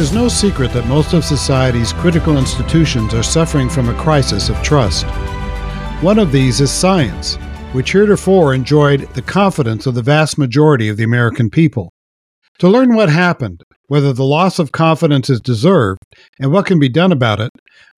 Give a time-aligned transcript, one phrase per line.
[0.00, 4.56] Is no secret that most of society's critical institutions are suffering from a crisis of
[4.62, 5.04] trust.
[6.02, 7.34] One of these is science,
[7.72, 11.92] which heretofore enjoyed the confidence of the vast majority of the American people.
[12.60, 16.00] To learn what happened, whether the loss of confidence is deserved,
[16.38, 17.50] and what can be done about it,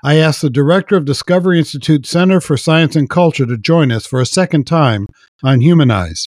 [0.03, 4.07] I asked the director of Discovery Institute Center for Science and Culture to join us
[4.07, 5.07] for a second time
[5.45, 6.27] on Humanize.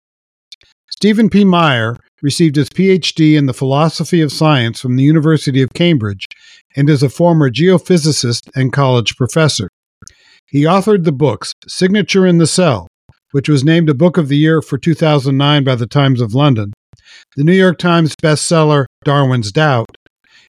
[0.91, 1.45] Stephen C.
[1.45, 6.27] Meyer received his PhD in the philosophy of science from the University of Cambridge
[6.77, 9.69] and is a former geophysicist and college professor.
[10.47, 12.89] He authored the books Signature in the Cell,
[13.33, 16.73] which was named a Book of the Year for 2009 by the Times of London,
[17.37, 19.97] the New York Times bestseller Darwin's Doubt,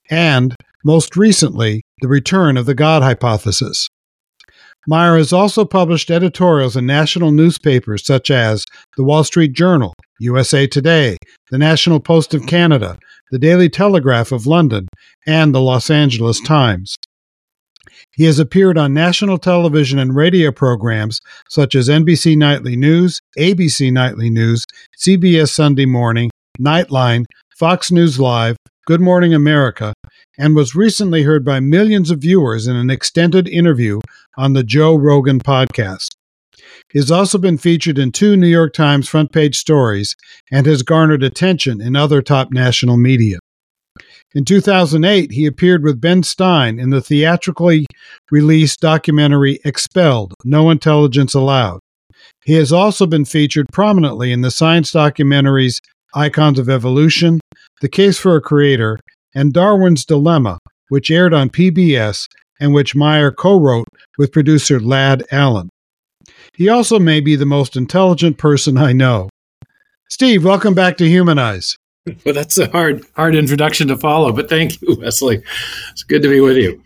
[0.10, 3.90] and, most recently, The Return of the God Hypothesis.
[4.90, 8.66] Meyer has also published editorials in national newspapers such as
[8.98, 11.18] The Wall Street Journal, USA Today,
[11.52, 12.98] The National Post of Canada,
[13.30, 14.88] The Daily Telegraph of London,
[15.28, 16.96] and the Los Angeles Times.
[18.16, 23.94] He has appeared on national television and radio programs such as NBC Nightly News, ABC
[23.94, 24.66] Nightly News,
[24.98, 27.26] CBS Sunday Morning, Nightline,
[27.60, 28.58] Fox News Live,
[28.88, 29.94] Good Morning America,
[30.40, 34.00] and was recently heard by millions of viewers in an extended interview
[34.38, 36.16] on the Joe Rogan podcast.
[36.90, 40.16] He has also been featured in two New York Times front page stories
[40.50, 43.38] and has garnered attention in other top national media.
[44.34, 47.86] In 2008, he appeared with Ben Stein in the theatrically
[48.32, 51.80] released documentary Expelled No Intelligence Allowed.
[52.46, 55.80] He has also been featured prominently in the science documentaries
[56.14, 57.40] Icons of Evolution,
[57.82, 59.00] The Case for a Creator,
[59.40, 62.28] and Darwin's Dilemma, which aired on PBS
[62.60, 65.70] and which Meyer co wrote with producer Lad Allen.
[66.58, 69.30] He also may be the most intelligent person I know.
[70.10, 71.78] Steve, welcome back to Humanize.
[72.26, 75.44] Well, that's a hard, hard introduction to follow, but thank you, Wesley.
[75.92, 76.82] It's good to be with you.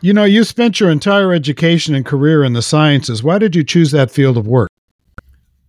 [0.00, 3.22] You know, you spent your entire education and career in the sciences.
[3.22, 4.68] Why did you choose that field of work?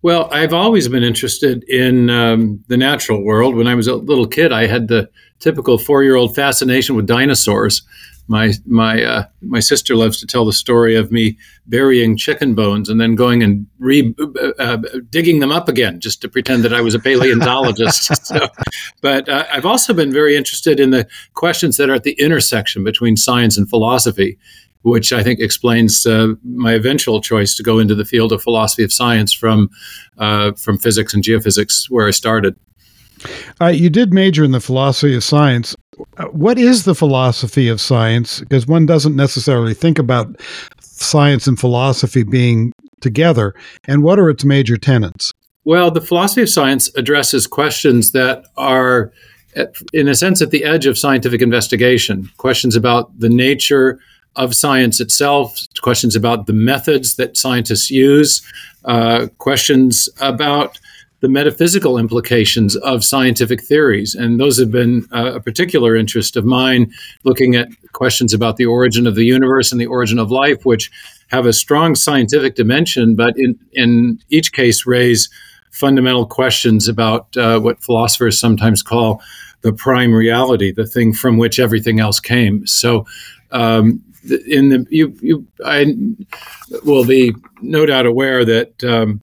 [0.06, 3.56] Well, I've always been interested in um, the natural world.
[3.56, 7.82] When I was a little kid, I had the typical four-year-old fascination with dinosaurs.
[8.28, 12.88] My my uh, my sister loves to tell the story of me burying chicken bones
[12.88, 14.78] and then going and re uh, uh
[15.10, 18.14] digging them up again just to pretend that I was a paleontologist.
[18.26, 18.46] so,
[19.00, 22.84] but uh, I've also been very interested in the questions that are at the intersection
[22.84, 24.38] between science and philosophy
[24.86, 28.84] which I think explains uh, my eventual choice to go into the field of philosophy
[28.84, 29.68] of science from
[30.16, 32.54] uh, from physics and geophysics, where I started.
[33.60, 35.74] Uh, you did major in the philosophy of science.
[36.18, 38.38] Uh, what is the philosophy of science?
[38.40, 40.40] Because one doesn't necessarily think about
[40.80, 43.54] science and philosophy being together.
[43.88, 45.32] And what are its major tenets?
[45.64, 49.12] Well, the philosophy of science addresses questions that are,
[49.92, 52.30] in a sense, at the edge of scientific investigation.
[52.36, 53.98] Questions about the nature
[54.36, 58.42] of science itself, questions about the methods that scientists use,
[58.84, 60.78] uh, questions about
[61.20, 64.14] the metaphysical implications of scientific theories.
[64.14, 66.92] And those have been uh, a particular interest of mine,
[67.24, 70.90] looking at questions about the origin of the universe and the origin of life, which
[71.28, 75.28] have a strong scientific dimension, but in, in each case raise
[75.72, 79.22] fundamental questions about uh, what philosophers sometimes call
[79.62, 82.66] the prime reality, the thing from which everything else came.
[82.66, 83.04] So,
[83.50, 84.02] um,
[84.48, 85.94] in the you you I
[86.84, 89.20] will be no doubt aware that um,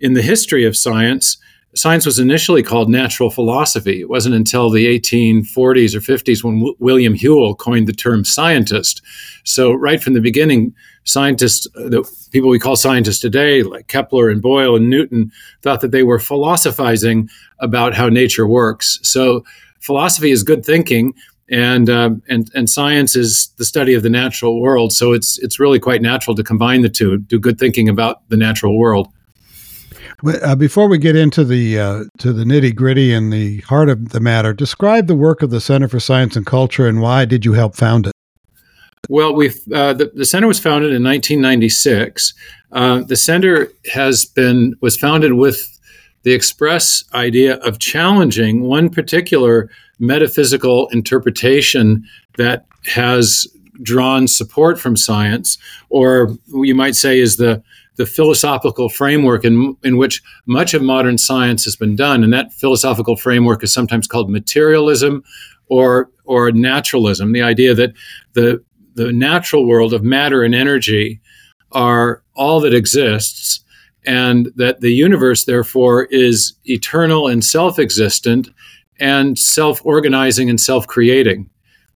[0.00, 1.38] in the history of science,
[1.74, 4.00] science was initially called natural philosophy.
[4.00, 9.02] It wasn't until the 1840s or 50s when w- William Whewell coined the term scientist.
[9.44, 10.74] So, right from the beginning,
[11.04, 15.30] scientists, the people we call scientists today, like Kepler and Boyle and Newton,
[15.62, 17.28] thought that they were philosophizing
[17.60, 18.98] about how nature works.
[19.02, 19.44] So,
[19.80, 21.14] philosophy is good thinking.
[21.48, 25.60] And, um, and and science is the study of the natural world, so it's it's
[25.60, 29.08] really quite natural to combine the two, do good thinking about the natural world.
[30.24, 34.08] Uh, before we get into the uh, to the nitty gritty and the heart of
[34.08, 37.44] the matter, describe the work of the Center for Science and Culture and why did
[37.44, 38.12] you help found it?
[39.08, 42.34] Well, we uh, the, the center was founded in 1996.
[42.72, 45.78] Uh, the center has been was founded with
[46.22, 52.04] the express idea of challenging one particular metaphysical interpretation
[52.36, 53.46] that has
[53.82, 55.58] drawn support from science,
[55.90, 57.62] or you might say is the
[57.96, 62.22] the philosophical framework in, in which much of modern science has been done.
[62.22, 65.24] And that philosophical framework is sometimes called materialism
[65.68, 67.94] or, or naturalism, the idea that
[68.34, 68.62] the,
[68.94, 71.20] the natural world of matter and energy
[71.72, 73.60] are all that exists,
[74.04, 78.48] and that the universe, therefore, is eternal and self existent
[79.00, 81.50] and self organizing and self creating.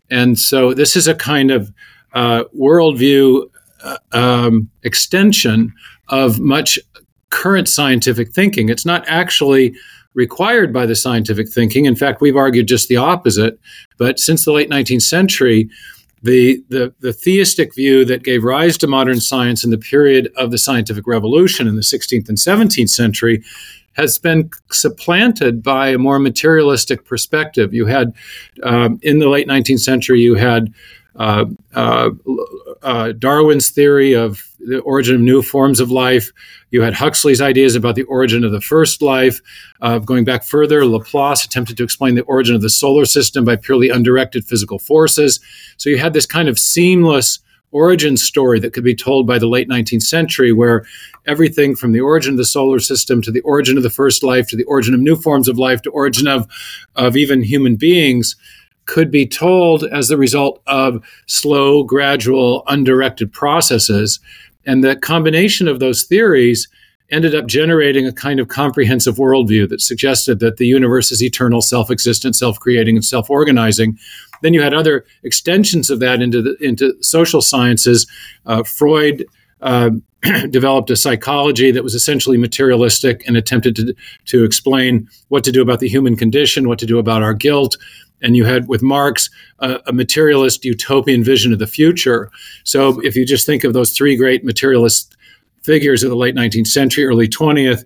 [0.09, 1.71] And so, this is a kind of
[2.13, 3.49] uh, worldview
[3.83, 5.73] uh, um, extension
[6.09, 6.79] of much
[7.29, 8.69] current scientific thinking.
[8.69, 9.75] It's not actually
[10.13, 11.85] required by the scientific thinking.
[11.85, 13.59] In fact, we've argued just the opposite.
[13.97, 15.69] But since the late 19th century,
[16.23, 20.49] the, the, the theistic view that gave rise to modern science in the period of
[20.49, 23.43] the scientific revolution in the 16th and 17th century
[23.97, 27.73] has been supplanted by a more materialistic perspective.
[27.73, 28.13] You had,
[28.63, 30.73] um, in the late 19th century, you had
[31.15, 32.11] uh, uh,
[32.83, 36.31] uh, Darwin's theory of the origin of new forms of life.
[36.69, 39.41] You had Huxley's ideas about the origin of the first life.
[40.05, 43.89] Going back further, Laplace attempted to explain the origin of the solar system by purely
[43.89, 45.39] undirected physical forces.
[45.77, 47.39] So you had this kind of seamless
[47.71, 50.85] origin story that could be told by the late 19th century, where
[51.25, 54.47] everything from the origin of the solar system to the origin of the first life
[54.47, 56.47] to the origin of new forms of life to origin of,
[56.95, 58.35] of even human beings
[58.85, 64.19] could be told as the result of slow, gradual, undirected processes.
[64.65, 66.67] And the combination of those theories
[67.09, 71.61] ended up generating a kind of comprehensive worldview that suggested that the universe is eternal,
[71.61, 73.97] self existent, self creating, and self organizing.
[74.41, 78.05] Then you had other extensions of that into, the, into social sciences.
[78.45, 79.25] Uh, Freud
[79.61, 79.91] uh,
[80.49, 83.95] developed a psychology that was essentially materialistic and attempted to,
[84.25, 87.77] to explain what to do about the human condition, what to do about our guilt,
[88.21, 89.29] and you had with Marx
[89.59, 92.31] a, a, materialist utopian vision of the future.
[92.63, 95.16] So if you just think of those three great materialist
[95.67, 97.83] figures of the late 19th century, early 20th,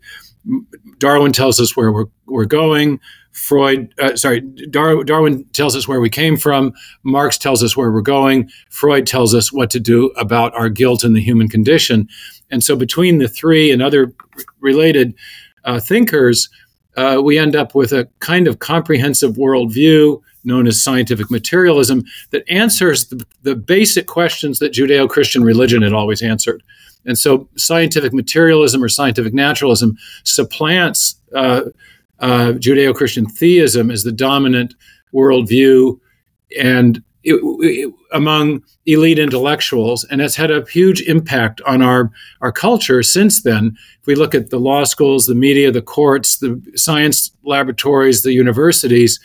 [1.00, 3.00] Darwin tells us where we're, we're going.
[3.32, 6.74] Freud, uh, sorry, Dar- Darwin tells us where we came from.
[7.04, 8.50] Marx tells us where we're going.
[8.70, 12.08] Freud tells us what to do about our guilt and the human condition.
[12.52, 14.14] And so between the three and other
[14.60, 15.16] related
[15.64, 16.50] uh, thinkers,
[16.98, 22.44] uh, we end up with a kind of comprehensive worldview known as scientific materialism that
[22.50, 26.62] answers the, the basic questions that Judeo Christian religion had always answered.
[27.06, 31.62] And so scientific materialism or scientific naturalism supplants uh,
[32.20, 34.76] uh, Judeo Christian theism as the dominant
[35.14, 36.00] worldview.
[36.62, 42.12] And it, it, among elite intellectuals, and has had a huge impact on our,
[42.42, 43.78] our culture since then.
[44.00, 48.34] If we look at the law schools, the media, the courts, the science laboratories, the
[48.34, 49.20] universities,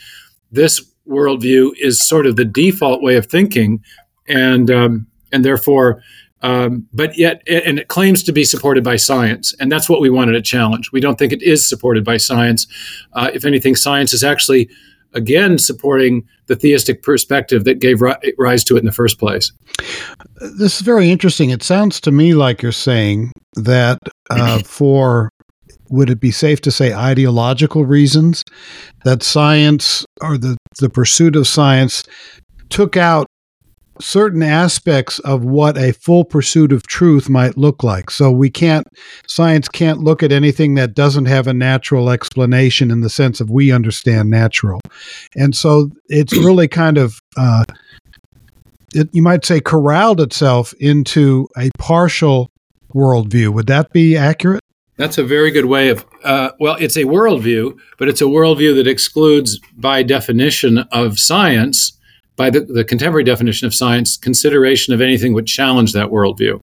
[0.51, 3.83] this worldview is sort of the default way of thinking,
[4.27, 6.01] and um, and therefore,
[6.41, 10.09] um, but yet, and it claims to be supported by science, and that's what we
[10.09, 10.91] wanted to challenge.
[10.91, 12.67] We don't think it is supported by science.
[13.13, 14.69] Uh, if anything, science is actually
[15.13, 18.01] again supporting the theistic perspective that gave
[18.37, 19.51] rise to it in the first place.
[20.57, 21.49] This is very interesting.
[21.49, 23.97] It sounds to me like you're saying that
[24.29, 25.29] uh, for
[25.89, 28.43] would it be safe to say ideological reasons
[29.05, 32.03] that science or the, the pursuit of science
[32.69, 33.27] took out
[34.01, 38.09] certain aspects of what a full pursuit of truth might look like.
[38.09, 38.87] So we can't,
[39.27, 43.49] science can't look at anything that doesn't have a natural explanation in the sense of
[43.49, 44.79] we understand natural.
[45.35, 47.63] And so it's really kind of, uh,
[48.93, 52.51] it, you might say, corralled itself into a partial
[52.93, 53.49] worldview.
[53.49, 54.61] Would that be accurate?
[54.97, 58.75] That's a very good way of, uh, well, it's a worldview, but it's a worldview
[58.75, 61.97] that excludes, by definition of science,
[62.37, 66.61] by the, the contemporary definition of science, consideration of anything would challenge that worldview.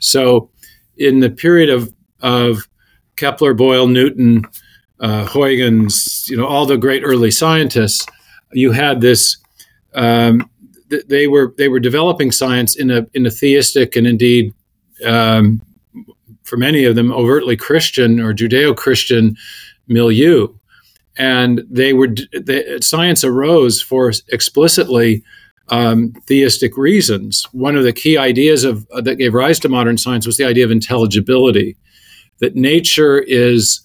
[0.00, 0.50] So,
[0.98, 2.68] in the period of, of
[3.16, 4.44] Kepler, Boyle, Newton,
[5.00, 8.06] uh, Huygens, you know, all the great early scientists,
[8.52, 9.38] you had this.
[9.94, 10.50] Um,
[10.90, 14.52] th- they were they were developing science in a in a theistic and indeed,
[15.04, 15.62] um,
[16.42, 19.36] for many of them, overtly Christian or Judeo-Christian
[19.88, 20.48] milieu,
[21.16, 25.22] and they were the, science arose for explicitly
[25.68, 27.46] um, theistic reasons.
[27.52, 30.44] One of the key ideas of uh, that gave rise to modern science was the
[30.44, 31.76] idea of intelligibility,
[32.40, 33.80] that nature is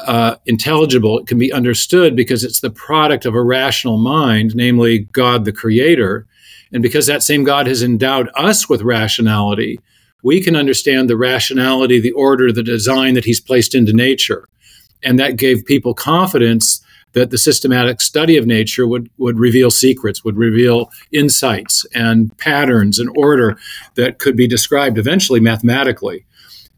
[0.00, 5.00] uh, intelligible, it can be understood because it's the product of a rational mind, namely
[5.12, 6.26] God the Creator.
[6.72, 9.78] And because that same God has endowed us with rationality,
[10.24, 14.48] we can understand the rationality, the order, the design that He's placed into nature.
[15.04, 20.24] And that gave people confidence that the systematic study of nature would, would reveal secrets,
[20.24, 23.56] would reveal insights and patterns and order
[23.94, 26.26] that could be described eventually mathematically.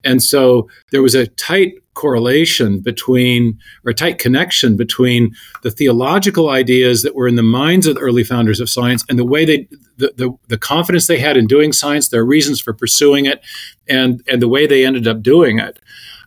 [0.05, 6.51] And so there was a tight correlation between, or a tight connection between the theological
[6.51, 9.47] ideas that were in the minds of the early founders of science and the way
[9.47, 9.67] they,
[9.97, 13.41] the, the, the confidence they had in doing science, their reasons for pursuing it,
[13.89, 15.79] and, and the way they ended up doing it.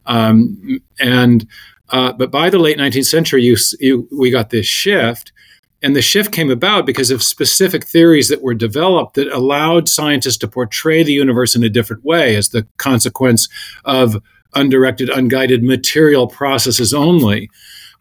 [0.08, 1.48] Um, and
[1.92, 5.32] uh, but by the late 19th century, you, you, we got this shift.
[5.82, 10.38] And the shift came about because of specific theories that were developed that allowed scientists
[10.40, 13.48] to portray the universe in a different way as the consequence
[13.86, 14.22] of
[14.56, 17.50] undirected, unguided material processes only.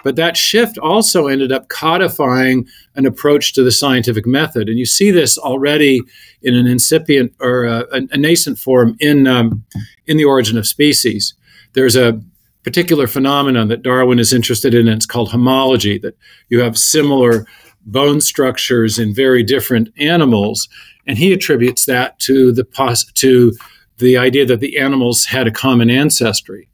[0.05, 4.69] But that shift also ended up codifying an approach to the scientific method.
[4.69, 6.01] And you see this already
[6.43, 9.65] in an incipient or a, a nascent form in, um,
[10.07, 11.35] in The Origin of Species.
[11.75, 12.21] There's a
[12.63, 14.89] particular phenomenon that Darwin is interested in.
[14.89, 16.17] And it's called homology, that
[16.49, 17.47] you have similar
[17.87, 20.69] bone structures in very different animals.
[21.07, 23.53] And he attributes that to the, pos- to
[23.99, 26.69] the idea that the animals had a common ancestry.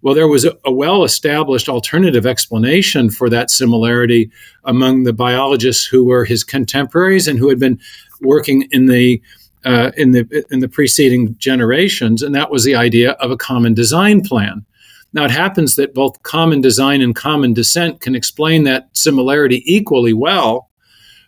[0.00, 4.30] Well, there was a, a well established alternative explanation for that similarity
[4.64, 7.80] among the biologists who were his contemporaries and who had been
[8.20, 9.20] working in the
[9.64, 13.74] uh, in the in the preceding generations, and that was the idea of a common
[13.74, 14.64] design plan.
[15.12, 20.12] Now, it happens that both common design and common descent can explain that similarity equally
[20.12, 20.68] well,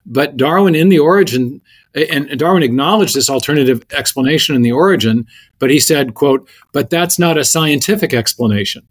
[0.04, 1.60] but Darwin in the origin,
[1.94, 5.26] and Darwin acknowledged this alternative explanation in the origin,
[5.58, 8.86] but he said, quote, but that's not a scientific explanation.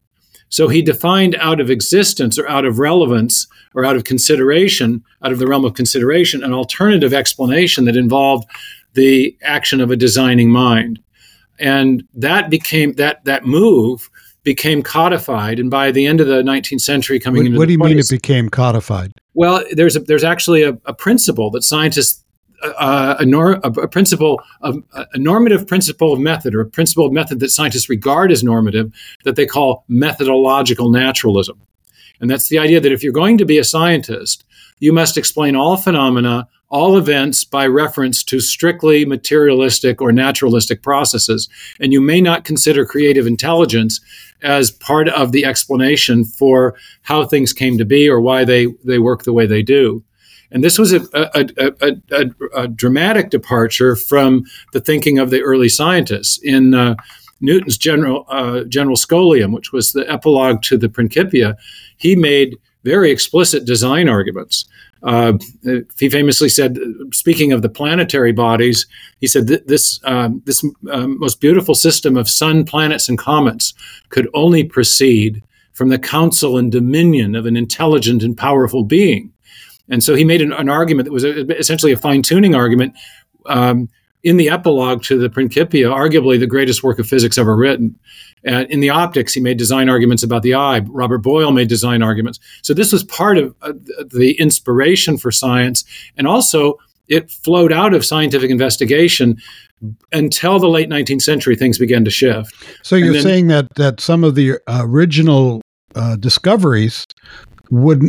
[0.49, 5.31] So he defined out of existence or out of relevance or out of consideration, out
[5.31, 8.49] of the realm of consideration, an alternative explanation that involved
[8.93, 10.99] the action of a designing mind.
[11.59, 14.09] And that became that that move
[14.43, 17.73] became codified, and by the end of the 19th century, coming what, into what do
[17.73, 19.13] you 20s, mean it became codified?
[19.33, 22.23] Well, there's a, there's actually a, a principle that scientists
[22.61, 27.13] uh, a, nor, a, principle of a normative principle of method or a principle of
[27.13, 28.93] method that scientists regard as normative
[29.23, 31.61] that they call methodological naturalism.
[32.19, 34.43] And that's the idea that if you're going to be a scientist,
[34.79, 41.49] you must explain all phenomena all events by reference to strictly materialistic or naturalistic processes.
[41.79, 43.99] And you may not consider creative intelligence
[44.41, 48.99] as part of the explanation for how things came to be or why they, they
[48.99, 50.03] work the way they do.
[50.51, 54.43] And this was a, a, a, a dramatic departure from
[54.73, 56.39] the thinking of the early scientists.
[56.41, 56.95] In uh,
[57.39, 61.55] Newton's general, uh, general Scholium, which was the epilogue to the Principia,
[61.97, 64.65] he made very explicit design arguments
[65.03, 65.33] uh,
[65.97, 66.77] he famously said,
[67.13, 68.85] speaking of the planetary bodies,
[69.21, 73.73] he said this um, this um, most beautiful system of sun, planets, and comets
[74.09, 75.41] could only proceed
[75.73, 79.31] from the counsel and dominion of an intelligent and powerful being.
[79.87, 82.93] And so he made an, an argument that was a, essentially a fine tuning argument.
[83.45, 83.89] Um,
[84.23, 87.97] in the epilogue to the Principia, arguably the greatest work of physics ever written.
[88.43, 90.79] And in the optics, he made design arguments about the eye.
[90.79, 92.39] Robert Boyle made design arguments.
[92.61, 93.73] So this was part of uh,
[94.11, 95.83] the inspiration for science.
[96.17, 99.37] And also, it flowed out of scientific investigation
[100.11, 102.53] until the late 19th century, things began to shift.
[102.83, 105.61] So you're then, saying that, that some of the original
[105.95, 107.05] uh, discoveries
[107.71, 108.07] would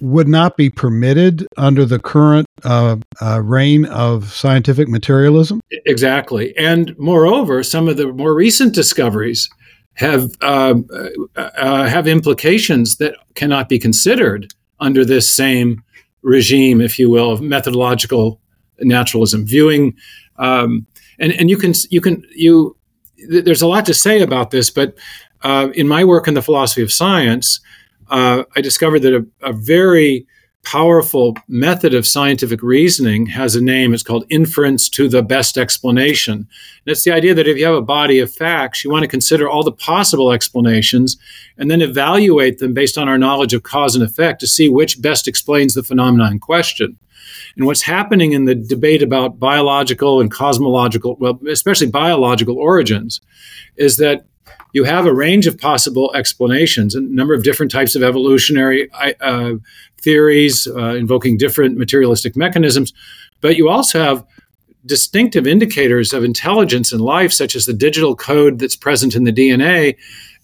[0.00, 5.60] would not be permitted under the current uh, uh, reign of scientific materialism?
[5.86, 6.56] Exactly.
[6.56, 9.48] And moreover, some of the more recent discoveries
[9.94, 10.74] have uh,
[11.36, 15.82] uh, have implications that cannot be considered under this same
[16.22, 18.40] regime, if you will, of methodological
[18.80, 19.44] naturalism.
[19.44, 19.96] Viewing,
[20.38, 20.86] um,
[21.18, 22.76] and and you can you can you.
[23.28, 24.96] There's a lot to say about this, but
[25.42, 27.60] uh, in my work in the philosophy of science,
[28.10, 30.26] uh, I discovered that a, a very
[30.64, 33.94] powerful method of scientific reasoning has a name.
[33.94, 36.34] It's called inference to the best explanation.
[36.34, 36.46] And
[36.86, 39.48] it's the idea that if you have a body of facts, you want to consider
[39.48, 41.16] all the possible explanations
[41.56, 45.00] and then evaluate them based on our knowledge of cause and effect to see which
[45.00, 46.98] best explains the phenomenon in question.
[47.56, 53.20] And what's happening in the debate about biological and cosmological, well, especially biological origins,
[53.76, 54.26] is that
[54.72, 59.54] you have a range of possible explanations, a number of different types of evolutionary uh,
[60.00, 62.92] theories uh, invoking different materialistic mechanisms,
[63.40, 64.24] but you also have
[64.86, 69.32] distinctive indicators of intelligence in life, such as the digital code that's present in the
[69.32, 69.96] DNA.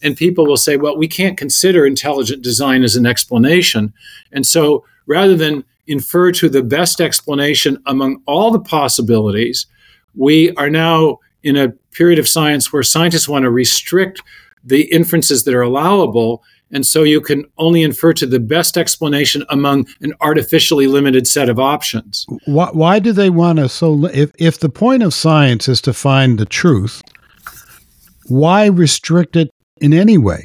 [0.03, 3.93] And people will say, well, we can't consider intelligent design as an explanation.
[4.33, 9.67] And so rather than infer to the best explanation among all the possibilities,
[10.15, 14.21] we are now in a period of science where scientists want to restrict
[14.65, 16.43] the inferences that are allowable.
[16.73, 21.49] And so you can only infer to the best explanation among an artificially limited set
[21.49, 22.27] of options.
[22.47, 25.93] Why, why do they want to so if, if the point of science is to
[25.93, 27.03] find the truth,
[28.27, 30.45] why restrict it in any way?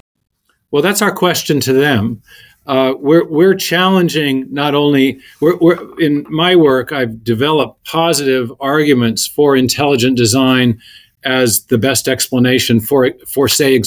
[0.72, 2.22] Well, that's our question to them.
[2.70, 9.26] Uh, we're, we're challenging not only we're, we're, in my work i've developed positive arguments
[9.26, 10.80] for intelligent design
[11.24, 13.82] as the best explanation for for say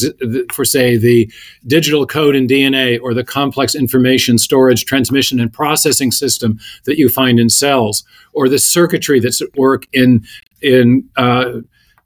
[0.53, 1.31] for say the
[1.67, 7.09] digital code in DNA or the complex information storage, transmission, and processing system that you
[7.09, 10.23] find in cells, or the circuitry that's at work in
[10.61, 11.53] in uh,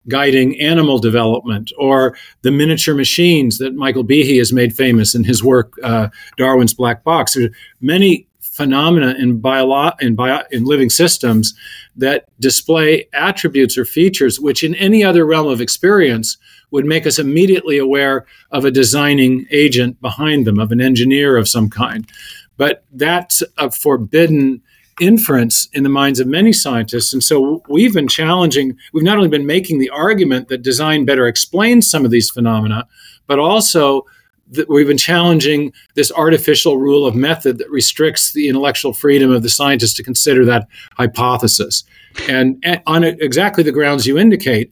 [0.09, 5.43] guiding animal development, or the miniature machines that Michael Behe has made famous in his
[5.43, 7.35] work uh, Darwin's Black Box.
[7.35, 11.55] There are many phenomena in, bio- in, bio- in living systems
[11.95, 16.39] that display attributes or features which in any other realm of experience
[16.71, 21.49] would make us immediately aware of a designing agent behind them, of an engineer of
[21.49, 22.11] some kind.
[22.57, 24.63] But that's a forbidden
[25.01, 27.13] inference in the minds of many scientists.
[27.13, 31.27] And so we've been challenging, we've not only been making the argument that design better
[31.27, 32.87] explains some of these phenomena,
[33.27, 34.03] but also
[34.49, 39.43] that we've been challenging this artificial rule of method that restricts the intellectual freedom of
[39.43, 41.85] the scientist to consider that hypothesis.
[42.29, 44.71] And, on exactly the grounds you indicate,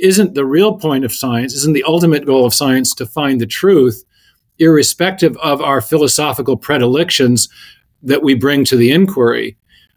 [0.00, 3.46] isn't the real point of science, isn't the ultimate goal of science to find the
[3.46, 4.04] truth,
[4.58, 7.48] irrespective of our philosophical predilections
[8.02, 9.56] that we bring to the inquiry?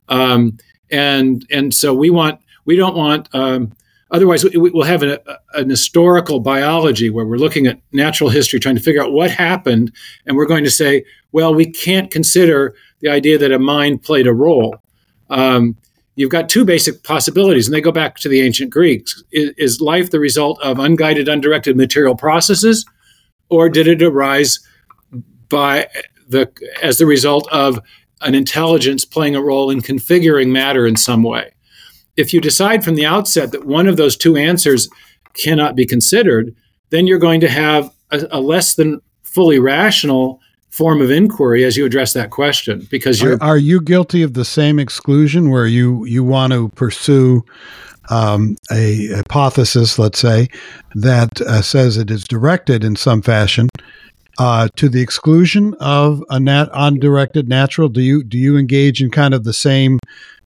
[0.10, 0.58] Um,
[0.92, 3.74] and and so we want we don't want um,
[4.12, 5.20] Otherwise, we'll have a,
[5.56, 9.92] an historical biology where we're looking at natural history, trying to figure out what happened,
[10.26, 14.28] and we're going to say, well, we can't consider the idea that a mind played
[14.28, 14.78] a role.
[15.30, 15.76] Um,
[16.16, 19.24] you've got two basic possibilities, and they go back to the ancient Greeks.
[19.32, 22.86] Is, is, life the result of unguided, undirected material processes,
[23.50, 24.60] or did it arise
[25.50, 25.90] by
[26.30, 26.52] the
[26.84, 27.80] as the result of
[28.22, 31.52] an intelligence playing a role in configuring matter in some way?
[32.18, 34.90] if you decide from the outset that one of those two answers
[35.34, 36.56] cannot be considered,
[36.90, 41.78] then you're going to have a, a less than fully rational form of inquiry as
[41.78, 45.66] you address that question because you're are, are you guilty of the same exclusion where
[45.66, 47.42] you you want to pursue
[48.10, 50.50] um, a hypothesis let's say
[50.94, 53.70] that uh, says it is directed in some fashion
[54.38, 59.12] uh, to the exclusion of a nat undirected natural do you do you engage in
[59.12, 60.00] kind of the same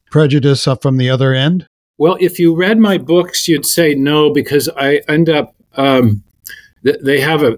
[0.09, 1.67] prejudice from the other end?
[1.97, 5.55] Well, if you read my books, you'd say no because I end up.
[5.75, 6.23] Um,
[6.81, 7.57] they have a.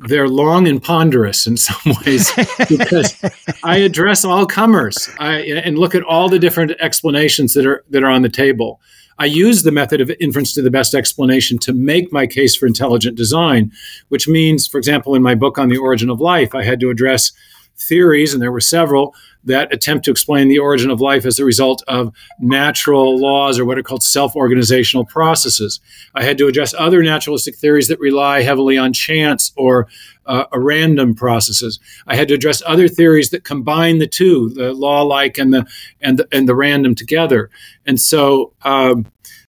[0.00, 2.32] They're long and ponderous in some ways
[2.68, 3.14] because
[3.62, 8.02] I address all comers I, and look at all the different explanations that are that
[8.02, 8.80] are on the table.
[9.18, 12.66] I use the method of inference to the best explanation to make my case for
[12.66, 13.72] intelligent design,
[14.08, 16.90] which means, for example, in my book on the origin of life, I had to
[16.90, 17.32] address
[17.76, 21.44] theories, and there were several that attempt to explain the origin of life as a
[21.44, 25.80] result of natural laws or what are called self organizational processes.
[26.14, 29.88] I had to address other naturalistic theories that rely heavily on chance or
[30.26, 31.78] uh, random processes.
[32.06, 35.66] I had to address other theories that combine the two, the law like and the,
[36.00, 37.50] and the, and the random together.
[37.86, 39.06] And so, um,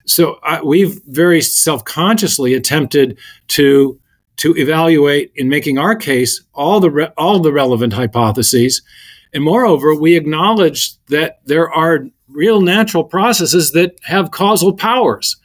[0.07, 3.99] so I, we've very self consciously attempted to
[4.37, 8.83] to evaluate in making our case all the re- all the relevant hypotheses
[9.35, 15.37] and moreover, we acknowledge that there are real natural processes that have causal powers.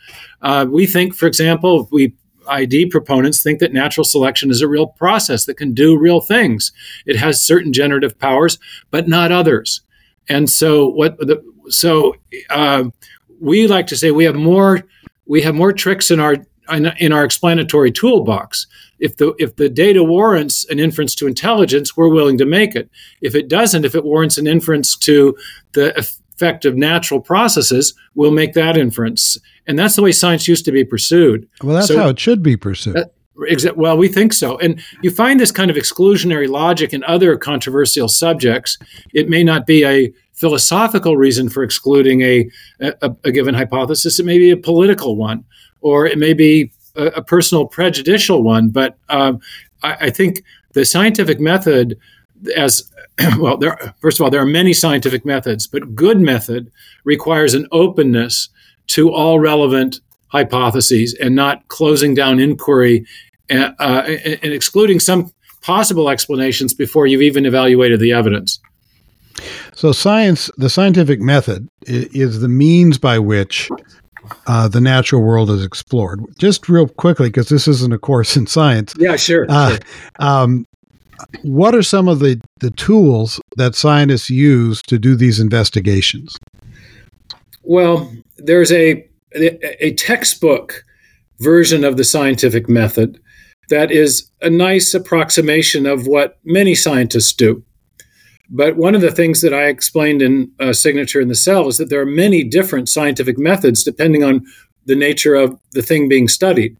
[0.41, 2.13] Uh, we think, for example, we
[2.49, 6.71] ID proponents think that natural selection is a real process that can do real things.
[7.05, 8.57] It has certain generative powers,
[8.91, 9.81] but not others.
[10.27, 12.15] And so, what the, so
[12.49, 12.85] uh,
[13.39, 14.83] we like to say we have more
[15.25, 16.37] we have more tricks in our
[16.71, 18.67] in our explanatory toolbox.
[18.99, 22.89] If the if the data warrants an inference to intelligence, we're willing to make it.
[23.21, 25.35] If it doesn't, if it warrants an inference to
[25.73, 25.97] the
[26.39, 29.37] effect of natural processes, we'll make that inference.
[29.67, 31.47] And that's the way science used to be pursued.
[31.61, 32.95] Well, that's so, how it should be pursued.
[32.95, 33.05] Uh,
[33.75, 34.57] well, we think so.
[34.59, 38.77] And you find this kind of exclusionary logic in other controversial subjects.
[39.13, 42.49] It may not be a philosophical reason for excluding a,
[42.79, 45.43] a, a given hypothesis, it may be a political one,
[45.81, 48.69] or it may be a, a personal prejudicial one.
[48.69, 49.41] But um,
[49.83, 51.97] I, I think the scientific method,
[52.55, 52.88] as
[53.37, 56.71] well, there, first of all, there are many scientific methods, but good method
[57.03, 58.49] requires an openness
[58.87, 63.05] to all relevant hypotheses and not closing down inquiry
[63.49, 68.59] and, uh, and excluding some possible explanations before you've even evaluated the evidence.
[69.73, 73.69] So, science, the scientific method, is the means by which
[74.47, 76.21] uh, the natural world is explored.
[76.37, 78.93] Just real quickly, because this isn't a course in science.
[78.97, 79.45] Yeah, sure.
[79.49, 79.79] Uh, sure.
[80.19, 80.65] Um,
[81.43, 86.37] what are some of the, the tools that scientists use to do these investigations?
[87.63, 90.83] Well, there's a, a textbook
[91.39, 93.19] version of the scientific method
[93.69, 97.63] that is a nice approximation of what many scientists do.
[98.49, 101.77] But one of the things that I explained in uh, Signature in the Cell is
[101.77, 104.43] that there are many different scientific methods depending on
[104.85, 106.75] the nature of the thing being studied.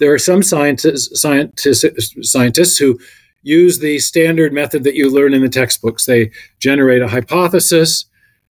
[0.00, 2.98] There are some scientists, scientists, scientists who
[3.42, 6.06] use the standard method that you learn in the textbooks.
[6.06, 8.06] They generate a hypothesis,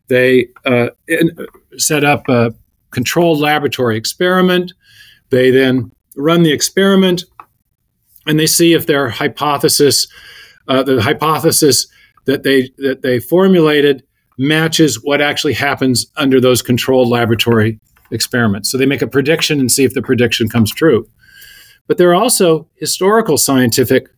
[0.09, 1.31] they uh, in,
[1.79, 2.55] set up a
[2.91, 4.73] controlled laboratory experiment,
[5.31, 7.25] they then run the experiment,
[8.27, 10.07] and they see if their hypothesis,
[10.69, 11.87] uh, the hypothesis
[12.27, 14.05] that they that they formulated,
[14.39, 18.71] matches what actually happens under those controlled laboratory experiments.
[18.71, 21.09] So they make a prediction and see if the prediction comes true.
[21.87, 24.09] But there are also historical scientific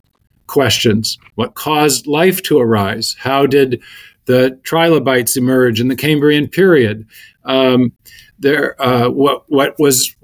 [0.55, 1.19] questions.
[1.35, 3.17] What caused life to arise?
[3.19, 3.83] How did
[4.27, 7.05] the trilobites emerge in the Cambrian period?
[7.45, 7.93] Um,
[8.38, 10.14] there, uh, what what was?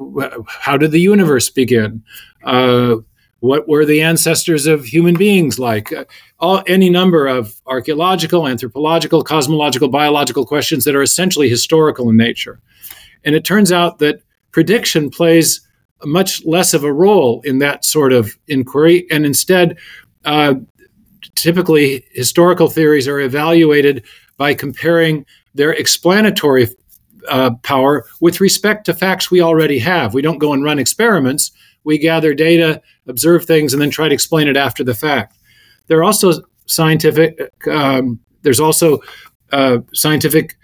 [0.47, 2.03] How did the universe begin?
[2.45, 2.97] Uh,
[3.40, 5.93] what were the ancestors of human beings like?
[5.93, 6.05] Uh,
[6.38, 12.61] all, any number of archaeological, anthropological, cosmological, biological questions that are essentially historical in nature.
[13.25, 15.61] And it turns out that prediction plays
[16.05, 19.07] much less of a role in that sort of inquiry.
[19.11, 19.79] And instead,
[20.24, 20.54] uh,
[21.35, 24.04] typically, historical theories are evaluated
[24.37, 26.68] by comparing their explanatory
[27.28, 30.14] uh, power with respect to facts we already have.
[30.14, 31.52] We don't go and run experiments
[31.85, 35.38] we gather data, observe things, and then try to explain it after the fact.
[35.87, 37.38] There are also scientific.
[37.66, 39.00] Um, there's also
[39.52, 40.56] uh, scientific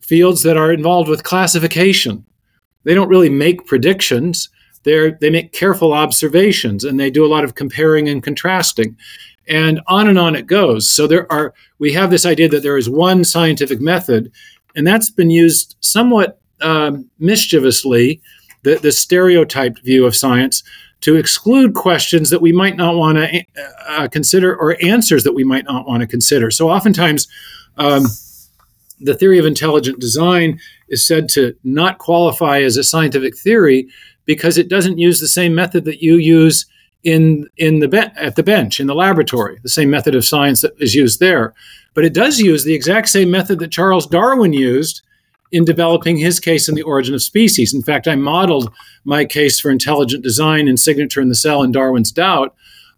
[0.00, 2.24] fields that are involved with classification.
[2.84, 4.48] They don't really make predictions.
[4.84, 8.96] They they make careful observations, and they do a lot of comparing and contrasting,
[9.46, 10.88] and on and on it goes.
[10.88, 14.32] So there are we have this idea that there is one scientific method,
[14.74, 18.20] and that's been used somewhat um, mischievously
[18.62, 20.62] the, the stereotyped view of science
[21.00, 23.44] to exclude questions that we might not want to
[23.88, 26.50] uh, consider or answers that we might not want to consider.
[26.50, 27.26] So oftentimes,
[27.78, 28.04] um,
[29.00, 33.88] the theory of intelligent design is said to not qualify as a scientific theory
[34.24, 36.66] because it doesn't use the same method that you use
[37.02, 40.60] in in the be- at the bench in the laboratory, the same method of science
[40.60, 41.54] that is used there.
[41.94, 45.02] But it does use the exact same method that Charles Darwin used
[45.52, 47.74] in developing his case in the origin of species.
[47.74, 48.72] In fact, I modeled
[49.04, 52.54] my case for intelligent design and Signature in the Cell and Darwin's Doubt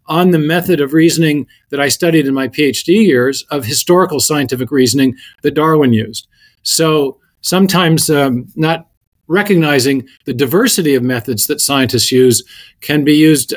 [0.07, 4.69] on the method of reasoning that I studied in my PhD years of historical scientific
[4.69, 6.27] reasoning that Darwin used.
[6.61, 8.87] So sometimes um, not
[9.27, 12.43] recognizing the diversity of methods that scientists use
[12.81, 13.53] can be used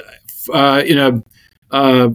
[0.53, 1.23] uh, in a
[1.75, 2.11] uh,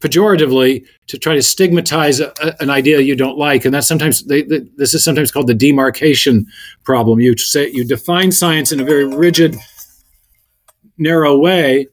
[0.00, 4.24] pejoratively to try to stigmatize a, a, an idea you don't like, and that's sometimes
[4.24, 6.46] they, they, this is sometimes called the demarcation
[6.84, 7.20] problem.
[7.20, 9.56] You say you define science in a very rigid,
[10.98, 11.86] narrow way,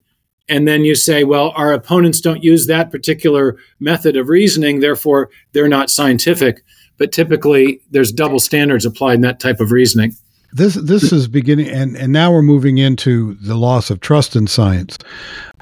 [0.49, 5.29] and then you say, well, our opponents don't use that particular method of reasoning, therefore
[5.53, 6.63] they're not scientific.
[6.97, 10.15] But typically, there's double standards applied in that type of reasoning.
[10.51, 14.47] This this is beginning, and and now we're moving into the loss of trust in
[14.47, 14.97] science,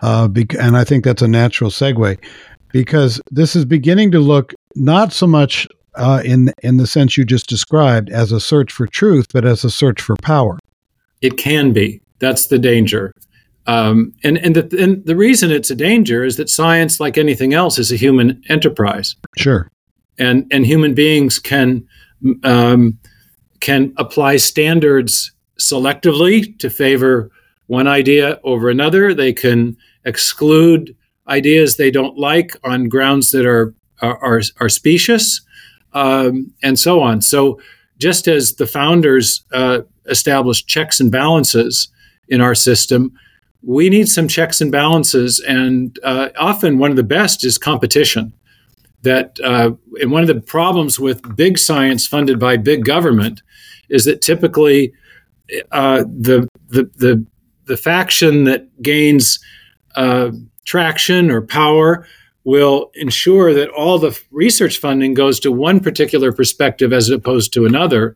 [0.01, 2.17] uh, bec- and I think that's a natural segue,
[2.71, 7.25] because this is beginning to look not so much uh, in in the sense you
[7.25, 10.57] just described as a search for truth, but as a search for power.
[11.21, 12.01] It can be.
[12.19, 13.13] That's the danger.
[13.65, 17.53] Um, and and the, and the reason it's a danger is that science, like anything
[17.53, 19.15] else, is a human enterprise.
[19.37, 19.69] Sure.
[20.17, 21.85] And and human beings can
[22.43, 22.97] um,
[23.59, 27.31] can apply standards selectively to favor
[27.67, 29.13] one idea over another.
[29.13, 30.95] They can exclude
[31.27, 35.41] ideas they don't like on grounds that are are, are, specious,
[35.93, 37.19] um, and so on.
[37.21, 37.59] So,
[37.97, 41.89] just as the founders uh, established checks and balances
[42.27, 43.11] in our system,
[43.63, 45.39] we need some checks and balances.
[45.47, 48.33] And uh, often, one of the best is competition.
[49.07, 53.41] That uh, and one of the problems with big science funded by big government
[53.89, 54.93] is that typically
[55.71, 57.25] uh, the, the the
[57.65, 59.39] the faction that gains
[59.95, 60.31] uh,
[60.65, 62.05] traction or power
[62.43, 67.65] will ensure that all the research funding goes to one particular perspective as opposed to
[67.65, 68.15] another.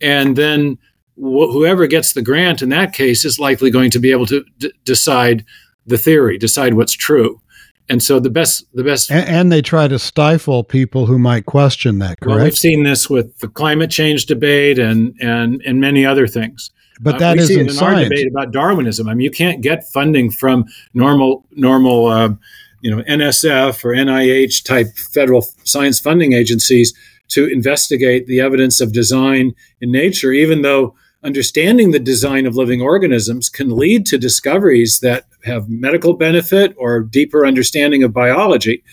[0.00, 0.78] And then
[1.16, 4.44] wh- whoever gets the grant in that case is likely going to be able to
[4.58, 5.44] d- decide
[5.86, 7.40] the theory, decide what's true.
[7.88, 11.44] And so the best, the best, and, and, they try to stifle people who might
[11.44, 12.18] question that.
[12.20, 12.36] Correct.
[12.36, 16.70] Well, we've seen this with the climate change debate and and and many other things.
[17.00, 17.82] But that uh, isn't in science.
[17.82, 19.08] our debate about Darwinism.
[19.08, 22.30] I mean, you can't get funding from normal normal, uh,
[22.80, 26.94] you know, NSF or NIH type federal science funding agencies
[27.28, 30.94] to investigate the evidence of design in nature, even though
[31.24, 37.00] understanding the design of living organisms can lead to discoveries that have medical benefit or
[37.00, 38.84] deeper understanding of biology.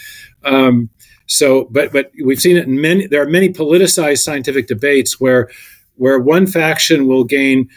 [0.44, 0.89] Um,
[1.28, 3.08] so, but but we've seen it in many.
[3.08, 5.50] There are many politicized scientific debates where
[5.96, 7.70] where one faction will gain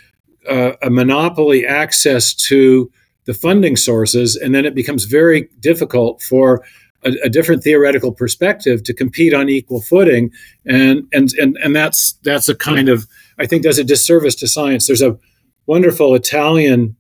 [0.49, 2.91] uh, a monopoly access to
[3.27, 6.65] the funding sources, and then it becomes very difficult for
[7.05, 10.31] a, a, different theoretical perspective to compete on equal footing,
[10.67, 13.07] and and and and that's that's a kind of
[13.39, 14.87] I think does a disservice to science.
[14.87, 15.19] There's a
[15.67, 16.97] wonderful Italian.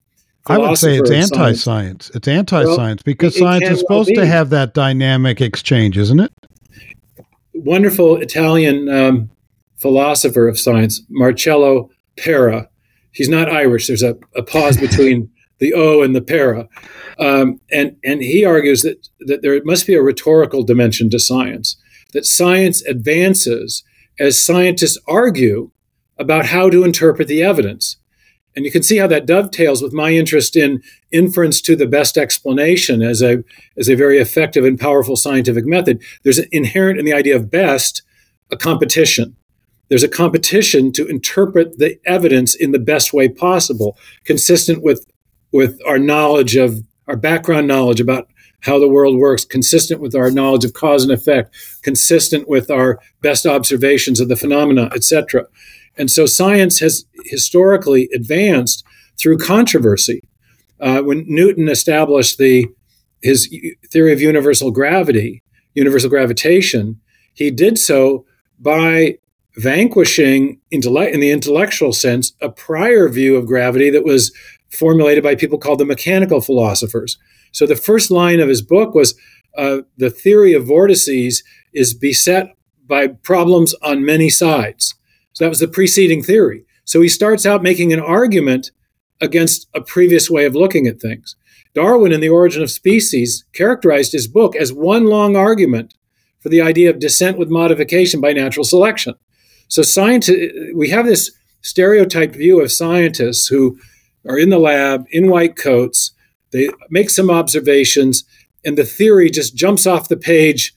[0.47, 1.63] I would say it's anti-science.
[1.63, 2.11] Science.
[2.15, 5.97] It's anti-science well, because it, it science is supposed well to have that dynamic exchange,
[5.97, 6.33] isn't it?
[7.55, 9.31] Wonderful Italian um,
[9.77, 12.69] philosopher of science, Marcello Pera,
[13.13, 13.87] he's not Irish.
[13.87, 16.69] There's a, a pause between the O and the Pera.
[17.19, 21.77] Um, and, and he argues that, that there must be a rhetorical dimension to science,
[22.13, 23.83] that science advances
[24.19, 25.71] as scientists argue
[26.19, 27.97] about how to interpret the evidence.
[28.57, 32.17] And you can see how that dovetails with my interest in inference to the best
[32.17, 33.43] explanation as a,
[33.77, 36.01] as a very effective and powerful scientific method.
[36.23, 38.03] There's inherent in the idea of best
[38.51, 39.37] a competition
[39.89, 45.07] there's a competition to interpret the evidence in the best way possible, consistent with
[45.53, 48.29] with our knowledge of our background knowledge about
[48.61, 52.99] how the world works, consistent with our knowledge of cause and effect, consistent with our
[53.21, 55.47] best observations of the phenomena, etc.
[55.97, 58.85] And so science has historically advanced
[59.19, 60.23] through controversy.
[60.81, 62.67] Uh, when Newton established the
[63.23, 63.49] his
[63.91, 67.01] theory of universal gravity, universal gravitation,
[67.33, 68.27] he did so
[68.59, 69.17] by
[69.57, 74.33] vanquishing intellect in the intellectual sense a prior view of gravity that was
[74.71, 77.17] formulated by people called the mechanical philosophers.
[77.53, 79.15] So the first line of his book was
[79.57, 82.49] uh, the theory of vortices is beset
[82.87, 84.95] by problems on many sides.
[85.35, 86.65] So that was the preceding theory.
[86.85, 88.71] So he starts out making an argument
[89.21, 91.37] against a previous way of looking at things.
[91.75, 95.95] Darwin, in The Origin of Species, characterized his book as one long argument
[96.41, 99.15] for the idea of descent with modification by natural selection.
[99.69, 100.31] So science,
[100.75, 103.79] we have this stereotyped view of scientists who
[104.29, 106.13] are in the lab in white coats.
[106.53, 108.25] They make some observations,
[108.65, 110.75] and the theory just jumps off the page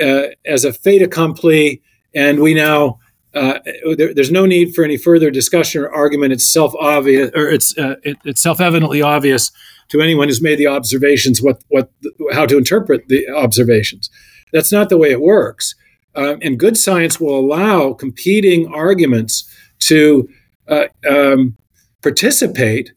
[0.00, 1.82] uh, as a fait accompli,
[2.14, 3.00] and we now
[3.34, 3.58] uh,
[3.96, 6.32] there, there's no need for any further discussion or argument.
[6.32, 9.50] It's self obvious, or it's uh, it, it's self evidently obvious
[9.88, 11.90] to anyone who's made the observations what what
[12.32, 14.10] how to interpret the observations.
[14.52, 15.74] That's not the way it works.
[16.14, 19.48] Uh, and good science will allow competing arguments
[19.80, 20.28] to
[20.66, 21.56] uh, um,
[22.02, 22.92] participate.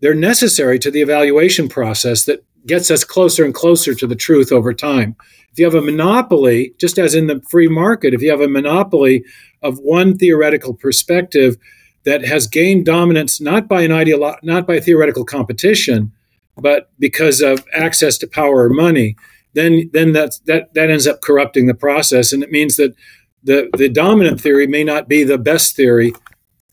[0.00, 4.52] They're necessary to the evaluation process that gets us closer and closer to the truth
[4.52, 5.16] over time.
[5.52, 8.48] If you have a monopoly, just as in the free market, if you have a
[8.48, 9.24] monopoly
[9.62, 11.56] of one theoretical perspective
[12.04, 16.12] that has gained dominance not by an ideolo- not by theoretical competition,
[16.56, 19.16] but because of access to power or money,
[19.54, 22.94] then then that that that ends up corrupting the process, and it means that
[23.42, 26.12] the the dominant theory may not be the best theory.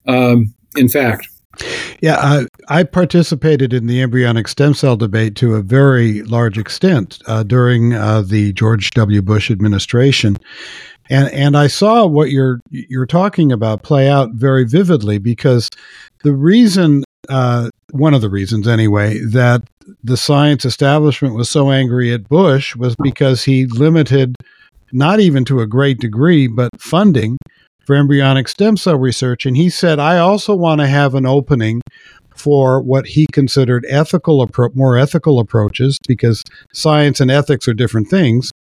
[0.05, 1.27] Um, in fact.
[2.01, 7.21] Yeah, I, I, participated in the embryonic stem cell debate to a very large extent
[7.27, 9.21] uh, during uh, the George W.
[9.21, 10.37] Bush administration,
[11.09, 15.69] and and I saw what you're you're talking about play out very vividly because
[16.23, 19.63] the reason uh, one of the reasons anyway that
[20.03, 24.35] the science establishment was so angry at Bush was because he limited,
[24.91, 27.37] not even to a great degree, but funding
[27.85, 29.45] for embryonic stem cell research.
[29.45, 31.81] And he said, I also want to have an opening
[32.35, 36.41] for what he considered ethical, appro- more ethical approaches, because
[36.73, 38.51] science and ethics are different things,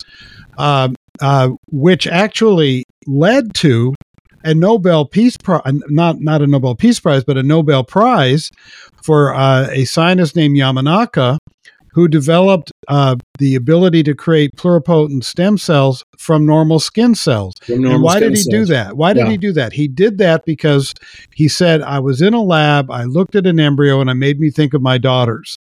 [0.57, 0.89] uh,
[1.21, 3.95] uh, which actually led to
[4.43, 8.51] a Nobel Peace Prize, not not a Nobel Peace Prize, but a Nobel Prize
[9.01, 11.37] for uh, a scientist named Yamanaka,
[11.93, 17.53] who developed uh, the ability to create pluripotent stem cells from normal skin cells.
[17.69, 18.47] Normal and why did he cells.
[18.47, 18.97] do that?
[18.97, 19.31] Why did Yeah.
[19.31, 19.73] he do that?
[19.73, 20.93] He did that because
[21.33, 24.39] he said, I was in a lab, I looked at an embryo, and it made
[24.39, 25.57] me think of my daughters.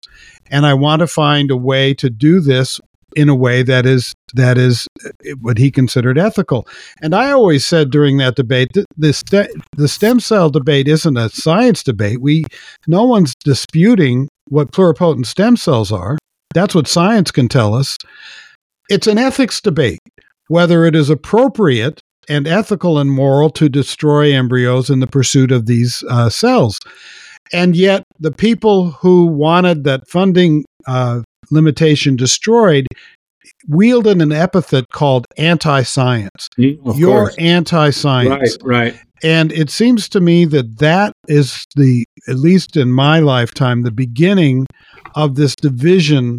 [0.50, 2.80] And I want to find a way to do this
[3.14, 5.10] in a way that is that is uh,
[5.42, 6.66] what he considered ethical.
[7.02, 11.18] And I always said during that debate that the ste- the stem cell debate isn't
[11.18, 12.22] a science debate.
[12.22, 12.44] We
[12.86, 16.16] no one's disputing what pluripotent stem cells are.
[16.54, 17.96] That's what science can tell us.
[18.88, 20.00] It's an ethics debate
[20.52, 25.64] whether it is appropriate and ethical and moral to destroy embryos in the pursuit of
[25.64, 26.78] these uh, cells.
[27.54, 32.86] And yet, the people who wanted that funding uh, limitation destroyed
[33.66, 36.48] wielded an epithet called anti science.
[36.58, 38.58] Mm, You're anti science.
[38.62, 39.00] Right, right.
[39.22, 43.92] And it seems to me that that is the, at least in my lifetime, the
[43.92, 44.66] beginning
[45.14, 46.38] of this division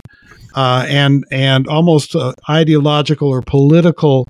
[0.56, 4.28] uh, and and almost uh, ideological or political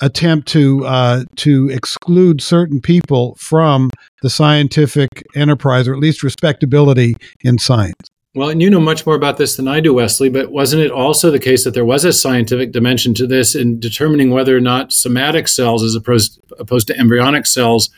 [0.00, 3.90] attempt to uh, to exclude certain people from
[4.22, 8.08] the scientific enterprise, or at least respectability in science.
[8.34, 10.90] Well, and you know much more about this than I do, Wesley, but wasn't it
[10.90, 14.60] also the case that there was a scientific dimension to this in determining whether or
[14.60, 17.90] not somatic cells, as opposed, opposed to embryonic cells,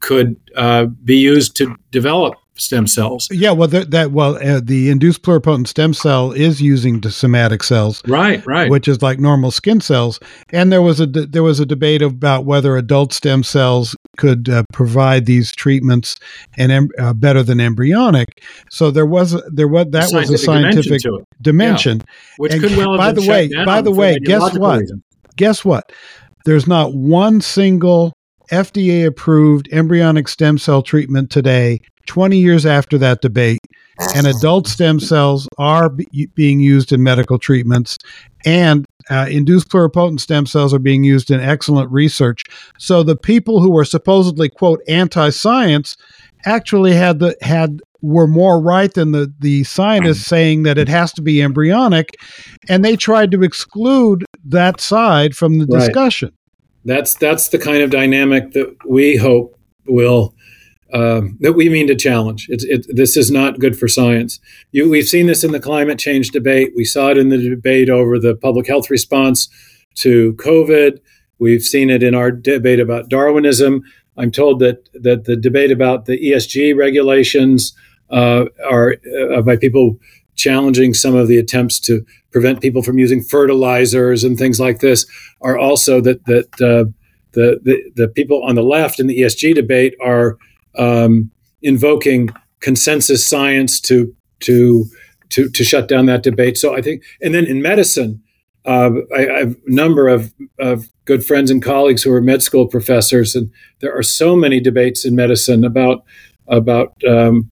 [0.00, 3.28] could uh, be used to develop stem cells?
[3.30, 7.62] Yeah, well, that, that well, uh, the induced pluripotent stem cell is using the somatic
[7.62, 8.02] cells.
[8.06, 8.70] Right, right.
[8.70, 10.18] which is like normal skin cells.
[10.50, 14.48] And there was a de- there was a debate about whether adult stem cells could
[14.48, 16.16] uh, provide these treatments
[16.56, 18.42] and em- uh, better than embryonic.
[18.70, 22.02] So there was a, there was that was a scientific it, dimension.
[22.38, 24.80] which and could well by the way- by the way, guess what?
[24.80, 25.02] reasons.
[25.36, 25.92] Guess what?
[26.46, 28.15] There's not one single
[28.50, 31.80] FDA approved embryonic stem cell treatment today.
[32.06, 33.58] 20 years after that debate,
[34.14, 37.98] and adult stem cells are be- being used in medical treatments,
[38.44, 42.44] and uh, induced pluripotent stem cells are being used in excellent research.
[42.78, 45.96] So the people who were supposedly quote anti-science
[46.44, 51.12] actually had the had were more right than the the scientists saying that it has
[51.14, 52.10] to be embryonic,
[52.68, 55.80] and they tried to exclude that side from the Right.
[55.80, 56.30] discussion.
[56.86, 60.34] That's that's the kind of dynamic that we hope will
[60.92, 62.46] um, that we mean to challenge.
[62.48, 64.38] It's it, this is not good for science.
[64.70, 66.72] You, we've seen this in the climate change debate.
[66.76, 69.48] We saw it in the debate over the public health response
[69.96, 71.00] to COVID.
[71.40, 73.82] We've seen it in our debate about Darwinism.
[74.16, 77.74] I'm told that that the debate about the ESG regulations
[78.10, 78.94] uh, are
[79.32, 79.98] uh, by people
[80.36, 85.06] challenging some of the attempts to prevent people from using fertilizers and things like this
[85.40, 86.90] are also that that uh,
[87.32, 90.38] the, the the people on the left in the ESG debate are
[90.78, 91.30] um,
[91.62, 94.86] invoking consensus science to to
[95.30, 96.56] to to shut down that debate.
[96.58, 98.22] So I think, and then in medicine,
[98.64, 102.42] uh, I, I have a number of, of good friends and colleagues who are med
[102.42, 106.04] school professors, and there are so many debates in medicine about
[106.48, 107.50] about um,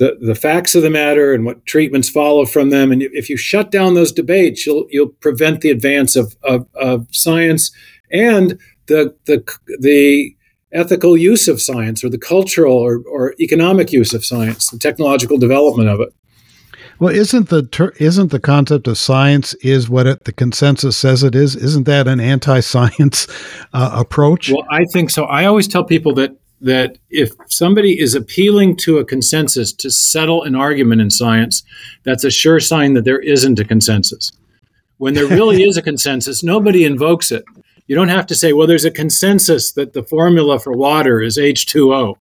[0.00, 2.90] the the facts of the matter and what treatments follow from them.
[2.90, 7.06] And if you shut down those debates, you'll you'll prevent the advance of of, of
[7.12, 7.70] science
[8.10, 9.44] and the the
[9.78, 10.34] the
[10.72, 15.36] ethical use of science or the cultural or, or economic use of science, the technological
[15.36, 16.14] development of it.
[16.98, 21.22] Well, isn't the ter- isn't the concept of science is what it, the consensus says
[21.22, 21.56] it is?
[21.56, 23.26] Isn't that an anti-science
[23.72, 24.50] uh, approach?
[24.50, 25.24] Well, I think so.
[25.24, 30.42] I always tell people that that if somebody is appealing to a consensus to settle
[30.42, 31.62] an argument in science,
[32.04, 34.30] that's a sure sign that there isn't a consensus.
[34.98, 37.44] When there really is a consensus, nobody invokes it.
[37.86, 41.38] You don't have to say, well, there's a consensus that the formula for water is
[41.38, 42.14] H2O.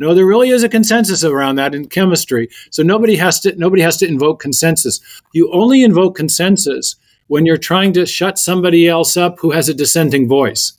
[0.00, 2.48] No, there really is a consensus around that in chemistry.
[2.70, 5.00] So nobody has to nobody has to invoke consensus.
[5.32, 6.96] You only invoke consensus
[7.28, 10.72] when you're trying to shut somebody else up who has a dissenting voice.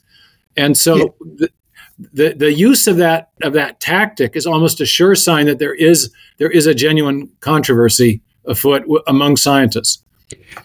[0.56, 1.46] And so Yeah.
[1.98, 5.74] The the use of that of that tactic is almost a sure sign that there
[5.74, 10.02] is there is a genuine controversy afoot w- among scientists.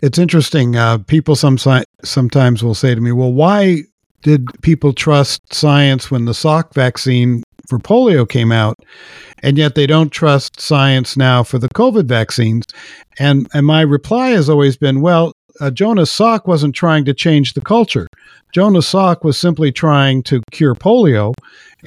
[0.02, 0.76] It's interesting.
[0.76, 1.58] Uh, people some
[2.04, 3.84] sometimes will say to me, "Well, why
[4.24, 8.76] did people trust science when the Salk vaccine for polio came out,
[9.42, 12.66] and yet they don't trust science now for the COVID vaccines?"
[13.20, 17.54] And and my reply has always been, "Well, uh, Jonas Salk wasn't trying to change
[17.54, 18.08] the culture.
[18.52, 21.34] Jonas Salk was simply trying to cure polio,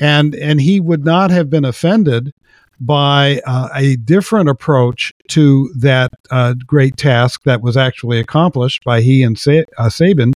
[0.00, 2.32] and and he would not have been offended."
[2.80, 9.00] by uh, a different approach to that uh, great task that was actually accomplished by
[9.00, 10.32] he and Sa- uh, Sabin.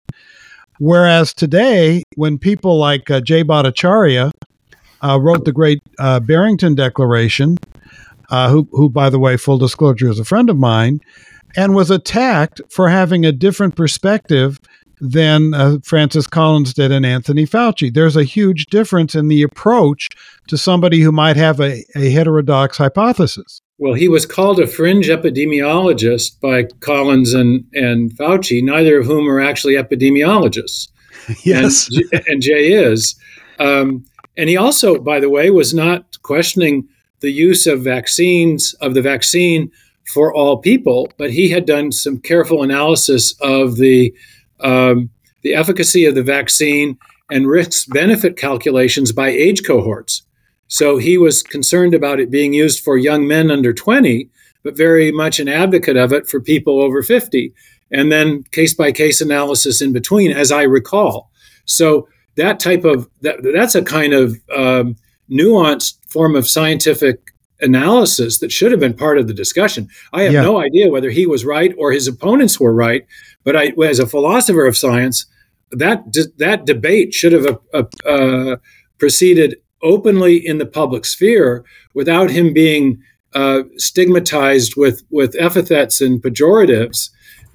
[0.79, 4.33] Whereas today, when people like uh, Jay Bhattacharya
[5.03, 7.57] uh, wrote the great Barrington Declaration,
[8.31, 11.01] who, who, by the way, full disclosure, is a friend of mine,
[11.57, 14.59] and was attacked for having a different perspective
[15.01, 17.93] than uh, Francis Collins did and Anthony Fauci.
[17.93, 20.09] There's a huge difference in the approach
[20.49, 23.61] to somebody who might have a, a heterodox hypothesis.
[23.79, 29.29] Well, he was called a fringe epidemiologist by Collins and, and Fauci, neither of whom
[29.29, 30.89] are actually epidemiologists.
[31.43, 31.89] Yes.
[32.13, 33.15] And, and Jay is.
[33.59, 34.05] Um,
[34.37, 36.87] and he also, by the way, was not questioning
[37.21, 39.71] the use of vaccines, of the vaccine
[40.13, 44.15] for all people, but he had done some careful analysis of the
[44.61, 45.11] um,
[45.43, 46.99] the efficacy of the vaccine
[47.31, 50.23] and risk benefit calculations by age cohorts.
[50.69, 54.29] So he was concerned about it being used for young men under 20,
[54.63, 57.53] but very much an advocate of it for people over 50.
[57.91, 61.31] And then case by case analysis in between, as I recall.
[61.67, 64.97] So that type of that, that's a kind of um,
[65.31, 69.89] nuanced form of scientific analysis that should have been part of the discussion.
[70.13, 70.43] I have yeah.
[70.43, 73.07] no idea whether he was right or his opponents were right,
[73.45, 75.27] but I, as a philosopher of science,
[75.71, 76.05] that
[76.39, 78.57] that debate should have uh, uh,
[78.99, 83.03] proceeded openly in the public sphere without him being
[83.35, 87.11] uh, stigmatized with with epithets and pejoratives,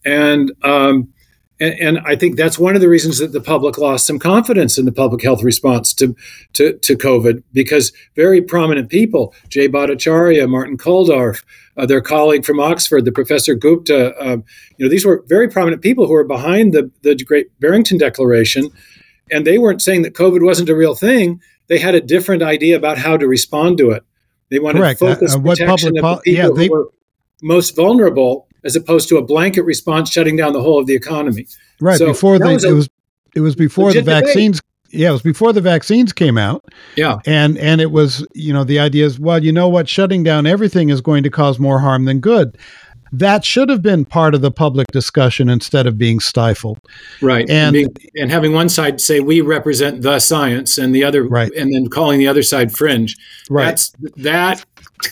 [0.05, 1.13] and um,
[1.59, 4.77] and, and, I think that's one of the reasons that the public lost some confidence
[4.77, 6.15] in the public health response to,
[6.53, 11.43] to, to COVID, because very prominent people, Jay Bhattacharya, Martin Kulldorff,
[11.77, 14.37] uh, their colleague from Oxford, the Professor Gupta, uh,
[14.77, 18.69] you know, these were very prominent people who were behind the, the Great Barrington Declaration.
[19.31, 21.41] And they weren't saying that COVID wasn't a real thing.
[21.67, 24.03] They had a different idea about how to respond to it.
[24.49, 24.99] They wanted Correct.
[24.99, 26.89] focus uh, what protection public of the people yeah, they, who were
[27.41, 31.47] most vulnerable as opposed to a blanket response shutting down the whole of the economy.
[31.79, 32.89] Right so before the, was it was
[33.35, 34.61] it was before the vaccines.
[34.91, 36.65] Yeah, it was before the vaccines came out.
[36.95, 40.23] Yeah, and and it was you know the idea is well you know what shutting
[40.23, 42.57] down everything is going to cause more harm than good.
[43.11, 46.79] That should have been part of the public discussion instead of being stifled.
[47.21, 51.03] Right, and and, being, and having one side say we represent the science and the
[51.03, 51.51] other, right.
[51.53, 53.15] and then calling the other side fringe.
[53.49, 54.65] Right, That's, that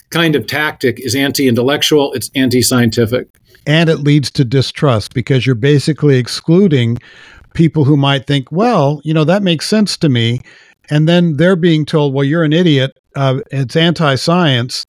[0.09, 2.13] kind of tactic is anti-intellectual.
[2.13, 3.27] It's anti-scientific
[3.67, 6.97] and it leads to distrust because you're basically excluding
[7.53, 10.39] people who might think, well, you know, that makes sense to me.
[10.89, 12.97] And then they're being told, well, you're an idiot.
[13.13, 14.85] Uh, it's anti-science,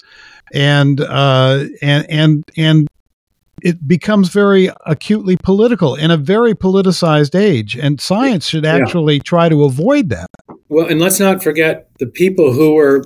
[0.55, 2.89] and uh, and and and
[3.63, 7.77] it becomes very acutely political in a very politicized age.
[7.77, 9.23] And science should actually yeah.
[9.25, 10.27] try to avoid that.
[10.69, 13.05] Well, and let's not forget the people who were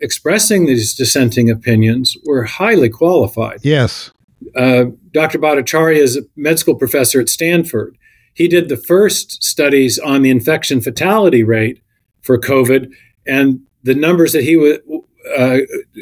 [0.00, 3.60] expressing these dissenting opinions were highly qualified.
[3.62, 4.10] Yes.
[4.54, 5.38] Uh, Dr.
[5.38, 7.96] Bhattacharya is a med school professor at Stanford.
[8.34, 11.80] He did the first studies on the infection fatality rate
[12.20, 12.92] for COVID,
[13.26, 15.04] and the numbers that he w-
[15.36, 15.58] uh,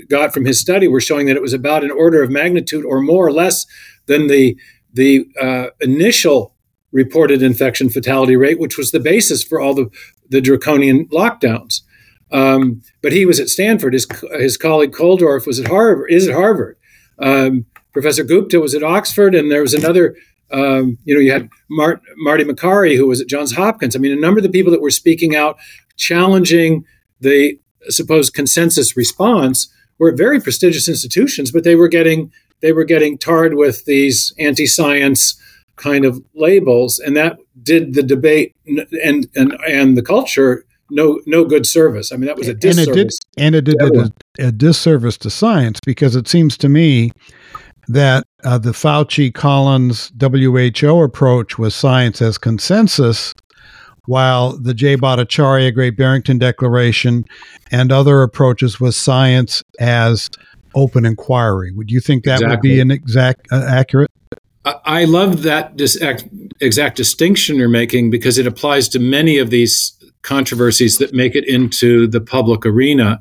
[0.09, 3.01] got from his study were showing that it was about an order of magnitude or
[3.01, 3.67] more or less
[4.07, 4.59] than the
[4.93, 6.55] the uh, initial
[6.93, 9.91] reported infection fatality rate, which was the basis for all the,
[10.31, 11.83] the draconian lockdowns.
[12.31, 13.93] Um, but he was at Stanford.
[13.93, 14.07] His,
[14.39, 16.11] his colleague Kulldorff was at Harvard.
[16.11, 16.77] Is at Harvard.
[17.19, 20.17] Um, Professor Gupta was at Oxford, and there was another.
[20.51, 23.97] Um, you know, you had Mart- Marty Makary, who was at Johns Hopkins.
[23.97, 25.59] I mean, a number of the people that were speaking out,
[25.97, 26.85] challenging
[27.21, 27.59] the
[27.89, 29.69] supposed consensus response,
[29.99, 35.37] were very prestigious institutions, but they were getting they were getting tarred with these anti-science
[35.77, 41.45] kind of labels, and that did the debate and and and the culture no no
[41.45, 42.13] good service.
[42.13, 43.19] I mean, that was a disservice.
[43.37, 46.69] And it did, and it did a, a disservice to science because it seems to
[46.69, 47.11] me
[47.89, 53.35] that uh, the Fauci Collins WHO approach was science as consensus,
[54.07, 57.25] while the Jay Bhattacharya Great Barrington Declaration
[57.71, 60.31] and other approaches was science as
[60.75, 61.73] open inquiry.
[61.73, 62.51] Would you think that exactly.
[62.51, 64.11] would be an exact uh, accurate?
[64.65, 66.03] I love that dis-
[66.61, 69.93] exact distinction you're making because it applies to many of these
[70.23, 73.21] controversies that make it into the public arena.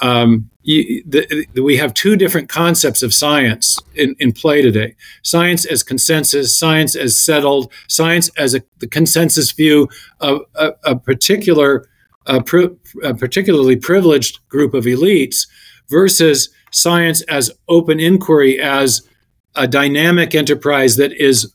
[0.00, 4.94] Um, you, the, the, we have two different concepts of science in, in play today
[5.22, 9.88] science as consensus, science as settled, science as a, the consensus view
[10.20, 11.88] of a, a particular,
[12.26, 15.48] uh, a, a uh, particularly privileged group of elites,
[15.88, 19.06] versus science as open inquiry, as
[19.54, 21.52] a dynamic enterprise that is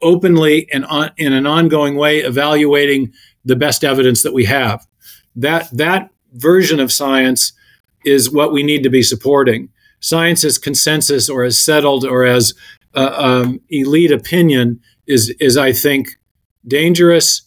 [0.00, 3.12] openly and on, in an ongoing way evaluating
[3.44, 4.86] the best evidence that we have.
[5.34, 7.52] That, that version of science
[8.04, 9.68] is what we need to be supporting.
[10.00, 12.52] Science as consensus or as settled or as
[12.94, 16.08] uh, um, elite opinion is is I think
[16.66, 17.42] dangerous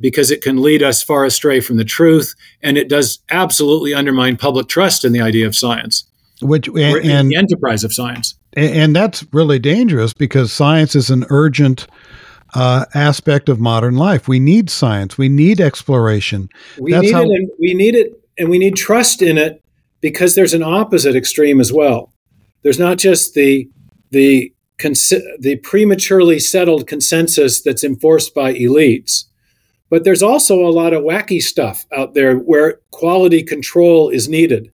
[0.00, 4.36] because it can lead us far astray from the truth, and it does absolutely undermine
[4.36, 6.04] public trust in the idea of science,
[6.40, 8.34] which and, and the enterprise of science.
[8.54, 11.86] And that's really dangerous because science is an urgent
[12.54, 14.28] uh, aspect of modern life.
[14.28, 15.18] We need science.
[15.18, 16.48] We need exploration.
[16.78, 17.30] We that's need how- it.
[17.30, 19.62] And we need it, and we need trust in it
[20.00, 22.12] because there's an opposite extreme as well.
[22.62, 23.68] There's not just the
[24.10, 24.52] the
[25.40, 29.24] the prematurely settled consensus that's enforced by elites,
[29.90, 34.72] but there's also a lot of wacky stuff out there where quality control is needed,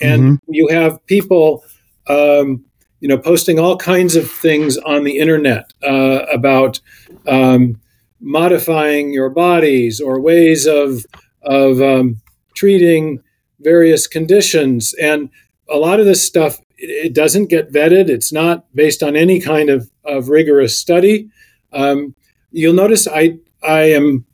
[0.00, 0.52] and mm-hmm.
[0.52, 1.62] you have people,
[2.08, 2.64] um,
[3.00, 6.80] you know, posting all kinds of things on the internet uh, about
[7.26, 7.78] um,
[8.20, 11.04] modifying your bodies or ways of
[11.42, 12.20] of um,
[12.54, 13.22] treating
[13.60, 15.30] various conditions, and
[15.68, 18.08] a lot of this stuff it doesn't get vetted.
[18.08, 21.30] It's not based on any kind of, of rigorous study.
[21.72, 22.14] Um,
[22.50, 24.26] you'll notice I I am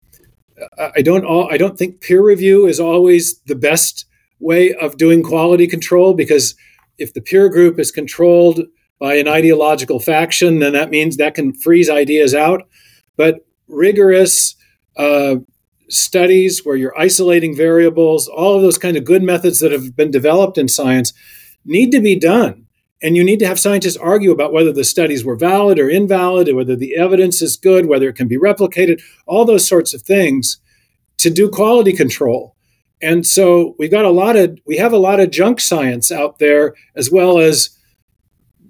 [0.96, 4.06] I don't all, I don't think peer review is always the best
[4.40, 6.54] way of doing quality control because
[6.98, 8.60] if the peer group is controlled
[8.98, 12.62] by an ideological faction, then that means that can freeze ideas out.
[13.16, 14.54] But rigorous
[14.96, 15.36] uh,
[15.90, 20.10] studies where you're isolating variables, all of those kind of good methods that have been
[20.10, 21.12] developed in science
[21.64, 22.66] need to be done.
[23.02, 26.48] And you need to have scientists argue about whether the studies were valid or invalid,
[26.48, 30.02] or whether the evidence is good, whether it can be replicated, all those sorts of
[30.02, 30.58] things
[31.18, 32.56] to do quality control.
[33.02, 36.38] And so we've got a lot of we have a lot of junk science out
[36.38, 37.70] there as well as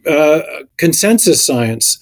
[0.07, 0.41] uh,
[0.79, 1.99] consensus science,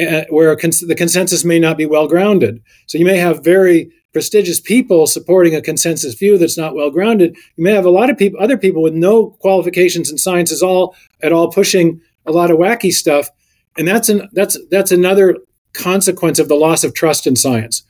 [0.00, 2.62] uh, where cons- the consensus may not be well grounded.
[2.86, 7.36] So you may have very prestigious people supporting a consensus view that's not well grounded.
[7.56, 10.62] You may have a lot of people, other people with no qualifications in science, is
[10.62, 13.28] all at all pushing a lot of wacky stuff,
[13.76, 15.38] and that's an that's that's another
[15.72, 17.82] consequence of the loss of trust in science.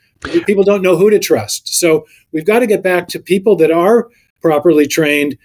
[0.47, 1.69] People don't know who to trust.
[1.75, 4.09] So we've got to get back to people that are
[4.41, 5.37] properly trained,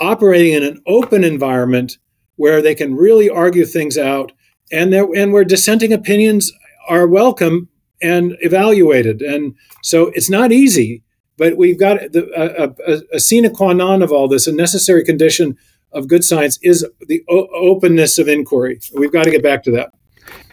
[0.00, 1.98] operating in an open environment
[2.36, 4.32] where they can really argue things out,
[4.72, 6.50] and there and where dissenting opinions
[6.88, 7.68] are welcome
[8.02, 9.22] and evaluated.
[9.22, 11.02] And so it's not easy,
[11.38, 15.04] but we've got the, a, a, a sine qua non of all this, a necessary
[15.04, 15.56] condition
[15.92, 18.80] of good science is the o- openness of inquiry.
[18.94, 19.90] We've got to get back to that.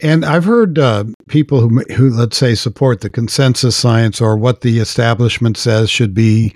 [0.02, 4.62] And I've heard uh, people who, who, let's say, support the consensus science or what
[4.62, 6.54] the establishment says should be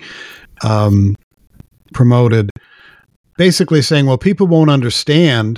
[0.62, 1.16] um,
[1.92, 2.50] promoted,
[3.36, 5.57] basically saying, well, people won't understand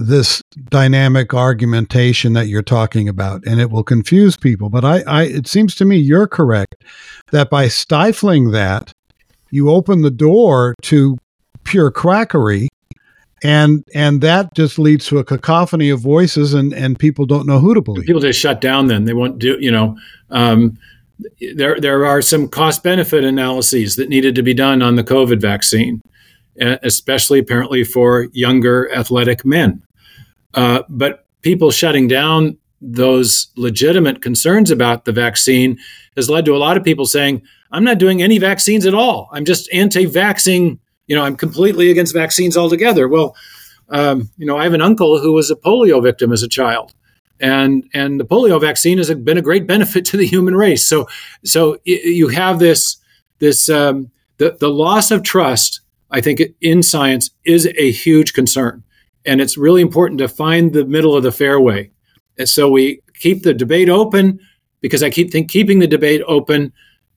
[0.00, 4.70] this dynamic argumentation that you're talking about and it will confuse people.
[4.70, 6.84] But I, I it seems to me you're correct
[7.32, 8.92] that by stifling that
[9.50, 11.18] you open the door to
[11.64, 12.68] pure quackery
[13.42, 17.58] and and that just leads to a cacophony of voices and and people don't know
[17.58, 18.06] who to believe.
[18.06, 19.04] People just shut down then.
[19.04, 19.98] They won't do you know
[20.30, 20.78] um,
[21.54, 25.40] there there are some cost benefit analyses that needed to be done on the covid
[25.40, 26.00] vaccine
[26.82, 29.82] especially apparently for younger athletic men
[30.54, 35.78] uh, but people shutting down those legitimate concerns about the vaccine
[36.16, 37.42] has led to a lot of people saying,
[37.72, 39.28] I'm not doing any vaccines at all.
[39.32, 40.78] I'm just anti vaccine.
[41.06, 43.08] You know, I'm completely against vaccines altogether.
[43.08, 43.36] Well,
[43.90, 46.94] um, you know, I have an uncle who was a polio victim as a child.
[47.40, 50.86] And, and the polio vaccine has been a great benefit to the human race.
[50.86, 51.06] So,
[51.44, 52.96] so you have this,
[53.38, 55.80] this um, the, the loss of trust,
[56.10, 58.84] I think, in science is a huge concern.
[59.26, 61.90] And it's really important to find the middle of the fairway.
[62.38, 64.40] And so we keep the debate open
[64.80, 66.72] because I keep think keeping the debate open,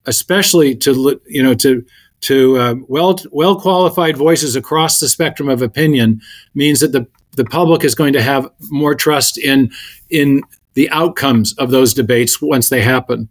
[0.06, 1.86] especially to you know to
[2.22, 6.22] to uh, well well qualified voices across the spectrum of opinion
[6.54, 9.72] means that the the public is going to have more trust in
[10.10, 10.42] in
[10.74, 13.30] the outcomes of those debates once they happen.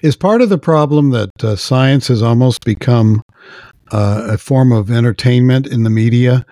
[0.00, 3.22] Is part of the problem that uh, science has almost become
[3.92, 6.44] uh, a form of entertainment in the media.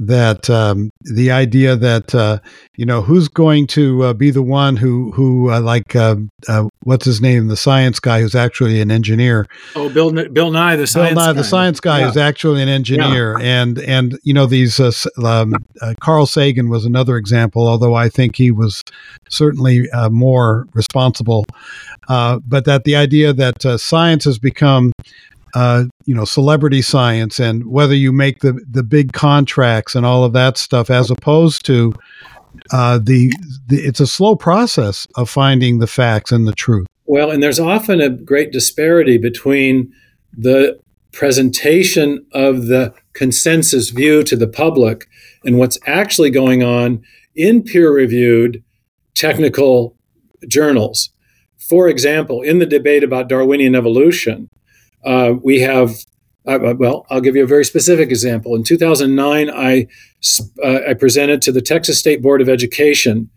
[0.00, 2.40] That um, the idea that uh,
[2.74, 6.68] you know who's going to uh, be the one who who uh, like um, uh,
[6.82, 9.46] what's his name the science guy who's actually an engineer.
[9.76, 11.32] Oh, Bill Bill Nye the science Bill Nye guy.
[11.34, 12.08] the science guy yeah.
[12.08, 13.62] is actually an engineer, yeah.
[13.62, 14.90] and and you know these uh,
[15.24, 15.64] um,
[16.00, 18.82] Carl Sagan was another example, although I think he was
[19.28, 21.46] certainly more responsible.
[22.08, 24.90] but that the idea that science has become
[25.54, 30.24] uh, you know, celebrity science and whether you make the the big contracts and all
[30.24, 31.94] of that stuff, as opposed to
[32.72, 33.32] uh, the,
[33.68, 36.86] the it's a slow process of finding the facts and the truth.
[37.06, 39.92] Well, and there's often a great disparity between
[40.36, 40.78] the
[41.12, 45.06] presentation of the consensus view to the public
[45.44, 47.02] and what's actually going on
[47.36, 48.62] in peer reviewed
[49.14, 49.96] technical
[50.48, 51.10] journals.
[51.58, 54.48] For example, in the debate about Darwinian evolution,
[55.04, 55.90] uh, we have,
[56.46, 58.54] uh, uh well, I'll give you a very specific example.
[58.54, 59.86] In 2009, I,
[60.62, 63.30] uh, I presented to the Texas State Board of Education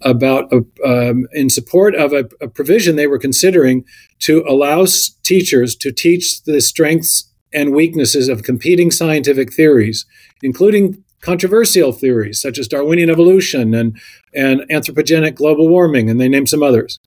[0.00, 3.84] about a, um, in support of a, a, provision they were considering
[4.18, 4.84] to allow
[5.22, 10.04] teachers to teach the strengths and weaknesses of competing scientific theories,
[10.42, 13.98] including controversial theories such as Darwinian evolution and,
[14.34, 16.98] and anthropogenic global warming, and they named some others.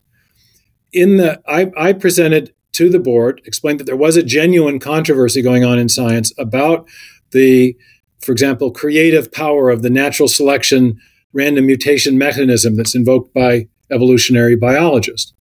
[0.91, 5.41] In the, I, I presented to the board, explained that there was a genuine controversy
[5.41, 6.88] going on in science about
[7.32, 7.75] the,
[8.19, 10.99] for example, creative power of the natural selection
[11.34, 15.34] random mutation mechanism that's invoked by evolutionary biologists.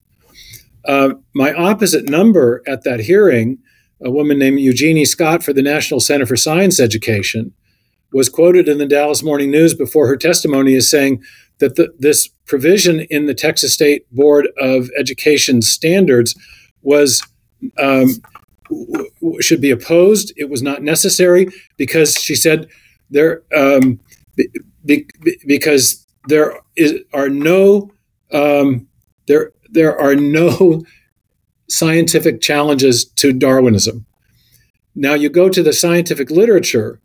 [0.86, 3.58] Uh, my opposite number at that hearing,
[4.02, 7.54] a woman named Eugenie Scott for the National Center for Science Education,
[8.14, 11.22] was quoted in the Dallas Morning News before her testimony as saying
[11.60, 16.36] that the, this provision in the Texas State Board of Education standards
[16.86, 17.22] was
[17.78, 18.08] um,
[18.70, 20.32] w- should be opposed.
[20.38, 22.70] It was not necessary because she said
[23.10, 24.00] there um,
[24.86, 25.08] be,
[25.46, 27.92] because there is, are no
[28.32, 28.88] um,
[29.28, 30.84] there there are no
[31.70, 34.06] scientific challenges to Darwinism.
[34.94, 37.02] Now you go to the scientific literature,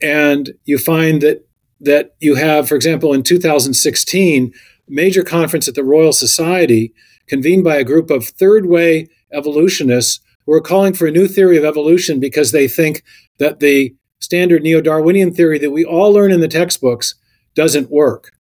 [0.00, 1.46] and you find that
[1.80, 4.52] that you have, for example, in 2016,
[4.88, 6.92] major conference at the Royal Society
[7.26, 11.56] convened by a group of third way evolutionists who are calling for a new theory
[11.56, 13.02] of evolution because they think
[13.38, 17.14] that the standard neo Darwinian theory that we all learn in the textbooks
[17.54, 18.32] doesn't work.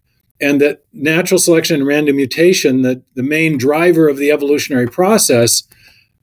[0.41, 5.63] And that natural selection and random mutation, the, the main driver of the evolutionary process,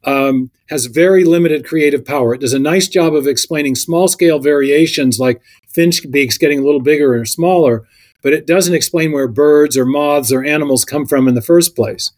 [0.05, 2.35] um, has very limited creative power.
[2.35, 6.65] It does a nice job of explaining small scale variations like finch beaks getting a
[6.65, 7.87] little bigger or smaller,
[8.23, 11.77] but it doesn't explain where birds or moths or animals come from in the first
[11.77, 12.13] place.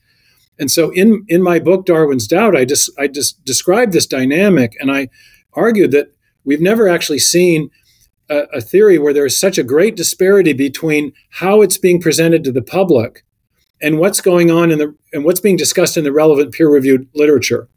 [0.59, 4.77] And so in, in my book, Darwin's Doubt, I just I just described this dynamic
[4.81, 5.09] and I
[5.55, 7.71] argued that we've never actually seen
[8.29, 12.53] a, a theory where there's such a great disparity between how it's being presented to
[12.53, 13.25] the public
[13.81, 17.69] and what's going on in the and what's being discussed in the relevant peer-reviewed literature.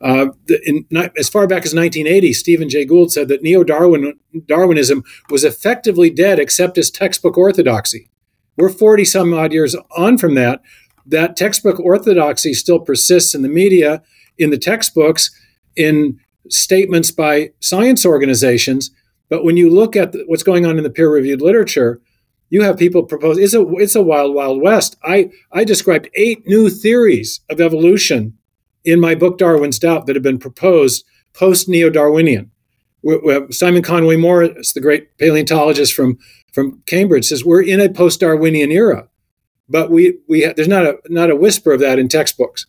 [0.00, 5.04] Uh, the, in, not, as far back as 1980, Stephen Jay Gould said that neo-Darwinism
[5.30, 8.10] was effectively dead except as textbook orthodoxy.
[8.56, 10.60] We're 40 some odd years on from that.
[11.06, 14.02] That textbook orthodoxy still persists in the media,
[14.38, 15.30] in the textbooks,
[15.76, 18.90] in statements by science organizations.
[19.28, 22.00] But when you look at the, what's going on in the peer-reviewed literature,
[22.50, 24.96] you have people propose it's a it's a wild wild west.
[25.02, 28.36] I I described eight new theories of evolution
[28.84, 32.50] in my book Darwin's Doubt that have been proposed post neo-Darwinian.
[33.50, 36.18] Simon Conway Morris, the great paleontologist from
[36.52, 39.08] from Cambridge, says we're in a post-Darwinian era,
[39.72, 42.66] but we we there's not a not a whisper of that in textbooks.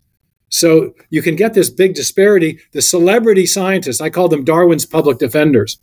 [0.50, 2.60] So you can get this big disparity.
[2.72, 5.80] The celebrity scientists, I call them Darwin's public defenders,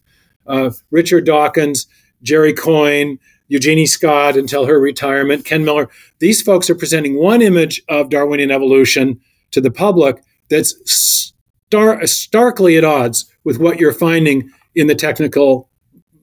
[0.46, 1.86] uh, Richard Dawkins,
[2.22, 3.18] Jerry Coyne,
[3.48, 5.88] Eugenie Scott until her retirement, Ken Miller.
[6.20, 12.76] These folks are presenting one image of Darwinian evolution to the public that's star- starkly
[12.76, 15.68] at odds with what you're finding in the technical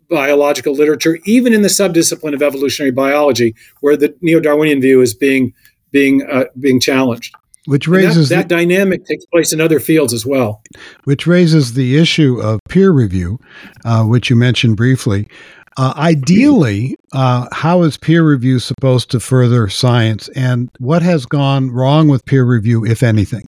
[0.09, 5.53] biological literature, even in the subdiscipline of evolutionary biology, where the neo-Darwinian view is being
[5.91, 7.33] being uh, being challenged.
[7.65, 10.63] Which raises that, that the, dynamic takes place in other fields as well.
[11.03, 13.39] Which raises the issue of peer review,
[13.83, 15.27] uh, which you mentioned briefly.
[15.75, 21.69] Uh, ideally, uh, how is peer review supposed to further science, and what has gone
[21.69, 23.45] wrong with peer review, if anything?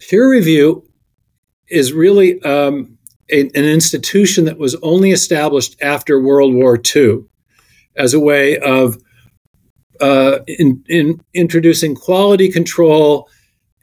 [0.00, 0.84] Peer review
[1.68, 2.97] is really um,
[3.30, 7.24] a, an institution that was only established after World War II
[7.96, 8.96] as a way of
[10.00, 13.28] uh, in, in introducing quality control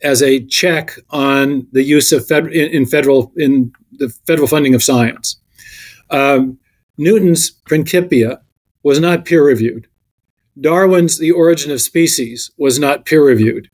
[0.01, 4.73] as a check on the use of fed, in, in, federal in the federal funding
[4.73, 5.37] of science.
[6.09, 6.57] Um,
[6.97, 8.41] Newton's Principia
[8.83, 9.87] was not peer reviewed.
[10.59, 13.69] Darwin's The Origin of Species was not peer reviewed.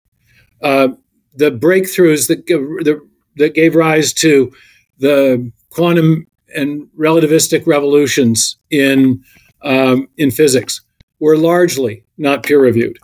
[0.61, 0.89] Uh,
[1.34, 4.51] the breakthroughs that, the, that gave rise to
[4.97, 9.24] the quantum and relativistic revolutions in
[9.63, 10.82] um, in physics
[11.19, 12.97] were largely not peer reviewed.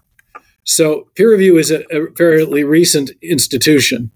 [0.64, 4.12] So, peer review is a, a fairly recent institution.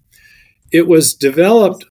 [0.71, 1.85] It was developed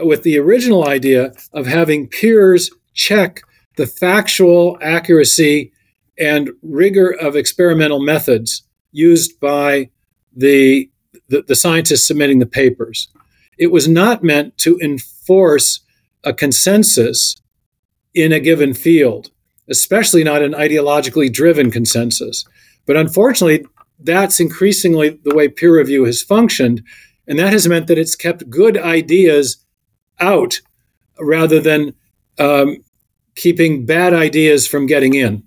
[0.00, 3.40] with the original idea of having peers check
[3.76, 5.72] the factual accuracy
[6.18, 9.88] and rigor of experimental methods used by
[10.36, 10.90] the,
[11.28, 13.08] the, the scientists submitting the papers.
[13.58, 15.80] It was not meant to enforce
[16.24, 17.36] a consensus
[18.14, 19.30] in a given field,
[19.68, 22.44] especially not an ideologically driven consensus.
[22.86, 23.66] But unfortunately,
[24.00, 26.82] that's increasingly the way peer review has functioned.
[27.26, 29.58] And that has meant that it's kept good ideas
[30.20, 30.60] out
[31.20, 31.94] rather than
[32.38, 32.78] um,
[33.34, 35.42] keeping bad ideas from getting in.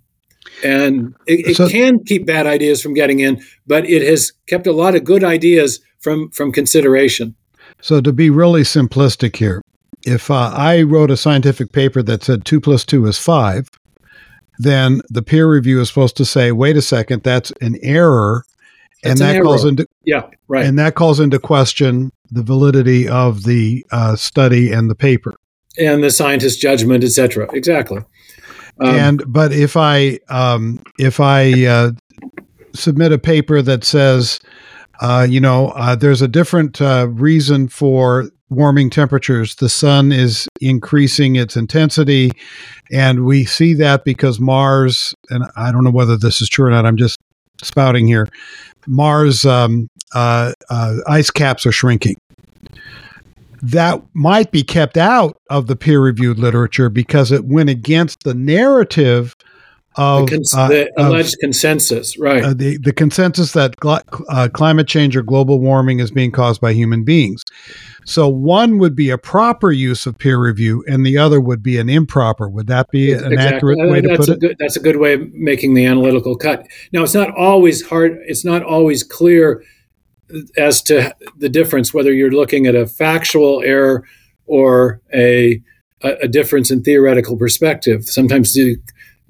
[0.63, 4.67] And it, it so, can keep bad ideas from getting in, but it has kept
[4.67, 7.35] a lot of good ideas from, from consideration.
[7.81, 9.61] So, to be really simplistic here,
[10.05, 13.69] if uh, I wrote a scientific paper that said two plus two is five,
[14.59, 18.45] then the peer review is supposed to say, wait a second, that's an error.
[19.03, 20.63] That's and that an calls into yeah right.
[20.63, 25.33] and that calls into question the validity of the uh, study and the paper.
[25.79, 28.03] And the scientist's judgment etc exactly.
[28.79, 31.91] Um, and but if i um, if i uh,
[32.75, 34.39] submit a paper that says
[35.01, 39.55] uh, you know uh, there's a different uh, reason for warming temperatures.
[39.55, 42.31] The sun is increasing its intensity,
[42.91, 46.69] and we see that because Mars, and I don't know whether this is true or
[46.69, 47.19] not, I'm just
[47.63, 48.27] spouting here.
[48.87, 52.17] Mars um, uh, uh, ice caps are shrinking.
[53.63, 58.33] That might be kept out of the peer reviewed literature because it went against the
[58.33, 59.35] narrative
[59.95, 62.43] of the, cons- uh, the alleged of, consensus, right?
[62.43, 66.61] Uh, the the consensus that gl- uh, climate change or global warming is being caused
[66.61, 67.43] by human beings.
[68.05, 71.77] So one would be a proper use of peer review, and the other would be
[71.77, 72.49] an improper.
[72.49, 73.55] Would that be an exactly.
[73.55, 74.39] accurate way uh, to put it?
[74.39, 76.65] Good, that's a good way of making the analytical cut.
[76.93, 78.17] Now, it's not always hard.
[78.25, 79.63] It's not always clear
[80.57, 84.07] as to the difference whether you're looking at a factual error
[84.45, 85.61] or a
[86.03, 88.05] a, a difference in theoretical perspective.
[88.05, 88.77] Sometimes the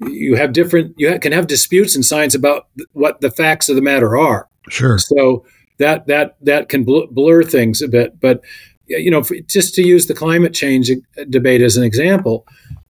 [0.08, 3.82] you have different you can have disputes in science about what the facts of the
[3.82, 4.48] matter are.
[4.68, 4.98] Sure.
[4.98, 5.44] So
[5.78, 8.40] that that that can blur things a bit but
[8.86, 10.90] you know just to use the climate change
[11.30, 12.46] debate as an example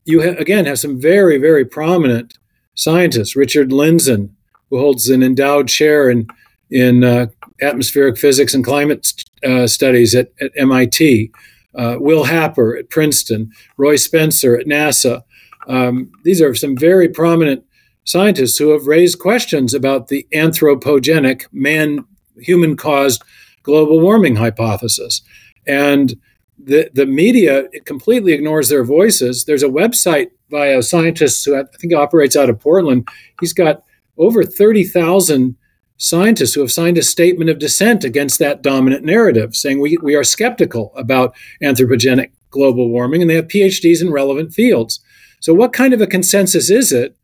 [0.06, 2.40] you ha- again have some very very prominent
[2.80, 3.36] scientists.
[3.36, 4.30] Richard lindzen
[4.70, 6.28] who holds an endowed chair in
[6.72, 7.28] in uh,
[7.62, 9.12] atmospheric physics and climate
[9.44, 11.32] uh, studies at, at MIT,
[11.74, 15.24] uh, Will Happer at Princeton, Roy Spencer at NASA,
[15.68, 17.64] um, these are some very prominent
[18.04, 22.06] scientists who have raised questions about the anthropogenic, man
[22.38, 23.22] human caused
[23.64, 25.22] global warming hypothesis.
[25.68, 26.16] And
[26.58, 29.46] the, the media completely ignores their voices.
[29.46, 33.08] There's a website by a scientist who I think operates out of Portland.
[33.40, 33.84] He's got
[34.18, 35.56] over 30,000
[35.98, 40.16] scientists who have signed a statement of dissent against that dominant narrative, saying we, we
[40.16, 45.00] are skeptical about anthropogenic global warming, and they have PhDs in relevant fields.
[45.40, 47.16] So, what kind of a consensus is it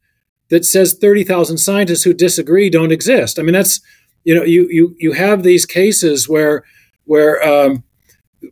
[0.50, 3.40] that says 30,000 scientists who disagree don't exist?
[3.40, 3.82] I mean, that's
[4.26, 6.64] you know, you you you have these cases where
[7.06, 7.84] where um,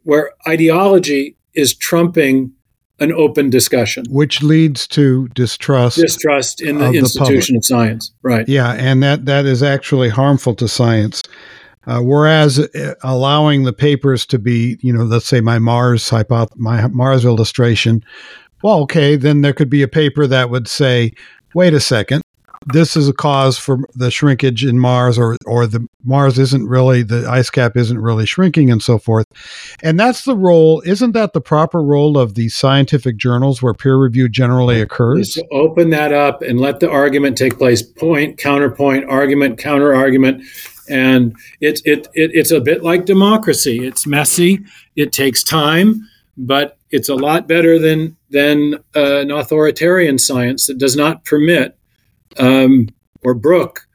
[0.04, 2.54] where ideology is trumping
[3.00, 8.12] an open discussion, which leads to distrust distrust in the institution the of science.
[8.22, 8.48] Right.
[8.48, 11.24] Yeah, and that that is actually harmful to science.
[11.86, 16.56] Uh, whereas uh, allowing the papers to be, you know, let's say my Mars hypoth-
[16.56, 18.02] my Mars illustration,
[18.64, 21.14] well, okay, then there could be a paper that would say,
[21.54, 22.24] wait a second,
[22.68, 27.04] this is a cause for the shrinkage in Mars, or or the Mars isn't really
[27.04, 29.28] the ice cap isn't really shrinking, and so forth.
[29.82, 30.82] And that's the role.
[30.86, 35.34] Isn't that the proper role of the scientific journals where peer review generally occurs?
[35.34, 37.82] To open that up and let the argument take place.
[37.82, 40.44] Point, counterpoint, argument, counter argument.
[40.90, 43.86] And it, it, it, it's a bit like democracy.
[43.86, 44.64] It's messy.
[44.96, 46.08] It takes time
[46.38, 51.76] but it's a lot better than than uh, an authoritarian science that does not permit
[52.38, 52.88] um,
[53.24, 53.88] or brook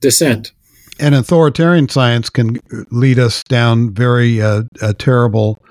[0.00, 0.52] dissent.
[0.98, 2.58] And authoritarian science can
[2.90, 5.62] lead us down very uh, uh, terrible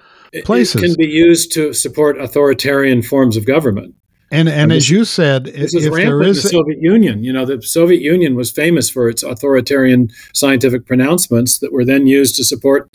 [0.45, 0.82] places.
[0.82, 3.95] It can be used to support authoritarian forms of government.
[4.30, 7.23] And and, and as you said, this is rampant in the Soviet Union.
[7.23, 12.07] You know, the Soviet Union was famous for its authoritarian scientific pronouncements that were then
[12.07, 12.89] used to support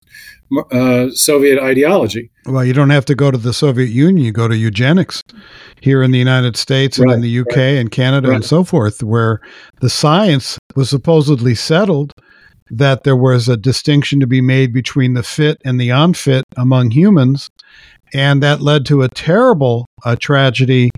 [0.70, 2.30] uh, Soviet ideology.
[2.44, 5.22] Well, you don't have to go to the Soviet Union; you go to eugenics
[5.80, 7.62] here in the United States and right, in the UK right.
[7.78, 8.36] and Canada right.
[8.36, 9.40] and so forth, where
[9.80, 12.12] the science was supposedly settled
[12.70, 16.90] that there was a distinction to be made between the fit and the unfit among
[16.90, 17.48] humans,
[18.12, 20.90] and that led to a terrible uh, tragedy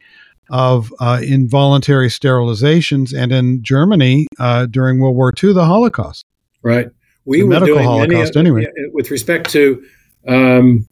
[0.51, 6.24] of uh, involuntary sterilizations, and in Germany uh, during World War II, the Holocaust.
[6.62, 6.88] Right.
[7.24, 8.66] We the were medical doing Holocaust, many, anyway.
[8.92, 9.82] With respect to
[10.26, 10.86] um,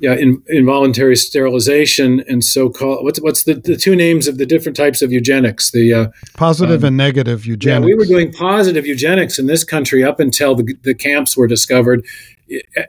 [0.00, 4.76] yeah, in, involuntary sterilization and so-called what's what's the, the two names of the different
[4.76, 5.72] types of eugenics?
[5.72, 7.80] The uh, positive um, and negative eugenics.
[7.80, 11.48] Yeah, we were doing positive eugenics in this country up until the, the camps were
[11.48, 12.06] discovered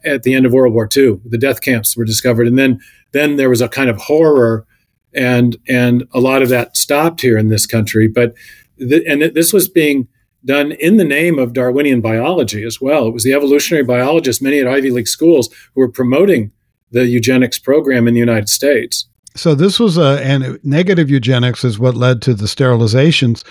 [0.06, 1.20] at the end of World War II.
[1.26, 2.80] The death camps were discovered, and then
[3.12, 4.68] then there was a kind of horror,
[5.14, 8.08] and and a lot of that stopped here in this country.
[8.08, 8.34] But
[8.80, 10.08] and this was being
[10.46, 13.08] done in the name of Darwinian biology as well.
[13.08, 16.52] It was the evolutionary biologists, many at Ivy League schools, who were promoting
[16.92, 19.06] the eugenics program in the United States.
[19.36, 23.44] So this was a and negative eugenics is what led to the sterilizations.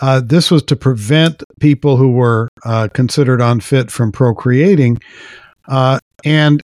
[0.00, 4.98] Uh, this was to prevent people who were uh, considered unfit from procreating,
[5.68, 6.60] uh, and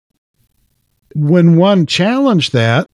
[1.16, 2.88] when one challenged that,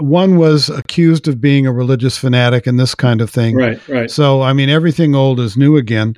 [0.00, 3.56] one was accused of being a religious fanatic and this kind of thing.
[3.56, 4.10] Right, right.
[4.10, 6.16] So I mean, everything old is new again.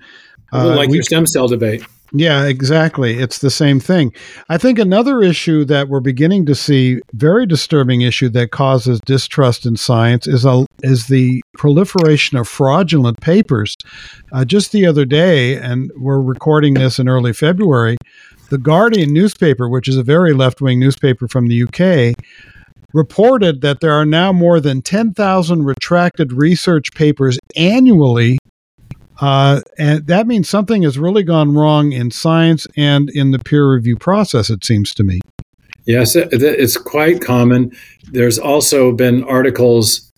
[0.53, 1.85] like uh, we, your stem cell debate.
[2.13, 3.19] Yeah, exactly.
[3.19, 4.13] It's the same thing.
[4.49, 9.65] I think another issue that we're beginning to see, very disturbing issue that causes distrust
[9.65, 13.77] in science, is a, is the proliferation of fraudulent papers.
[14.33, 17.97] Uh, just the other day, and we're recording this in early February,
[18.49, 22.17] the Guardian newspaper, which is a very left wing newspaper from the UK,
[22.93, 28.39] reported that there are now more than 10,000 retracted research papers annually
[29.21, 33.71] uh, and that means something has really gone wrong in science and in the peer
[33.71, 35.21] review process, it seems to me.
[35.87, 37.73] Yes, it's quite common.
[38.11, 40.11] There's also been articles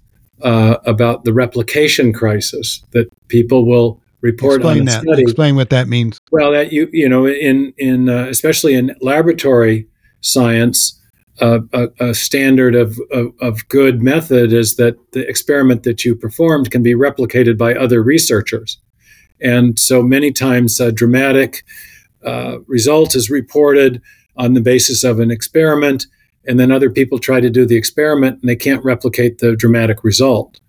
[0.42, 5.02] uh, about the replication crisis that people will report Explain on that.
[5.02, 5.22] Study.
[5.22, 6.20] Explain what that means.
[6.30, 9.88] Well, that you you know in in uh, especially in laboratory
[10.20, 11.00] science,
[11.42, 16.14] uh, a, a, standard of, of, of good method is that the experiment that you
[16.14, 18.78] performed can be replicated by other researchers.
[19.40, 21.64] And so many times a dramatic
[22.24, 24.00] uh, result is reported
[24.36, 26.06] on the basis of an experiment,
[26.46, 30.04] and then other people try to do the experiment and they can't replicate the dramatic
[30.04, 30.60] result.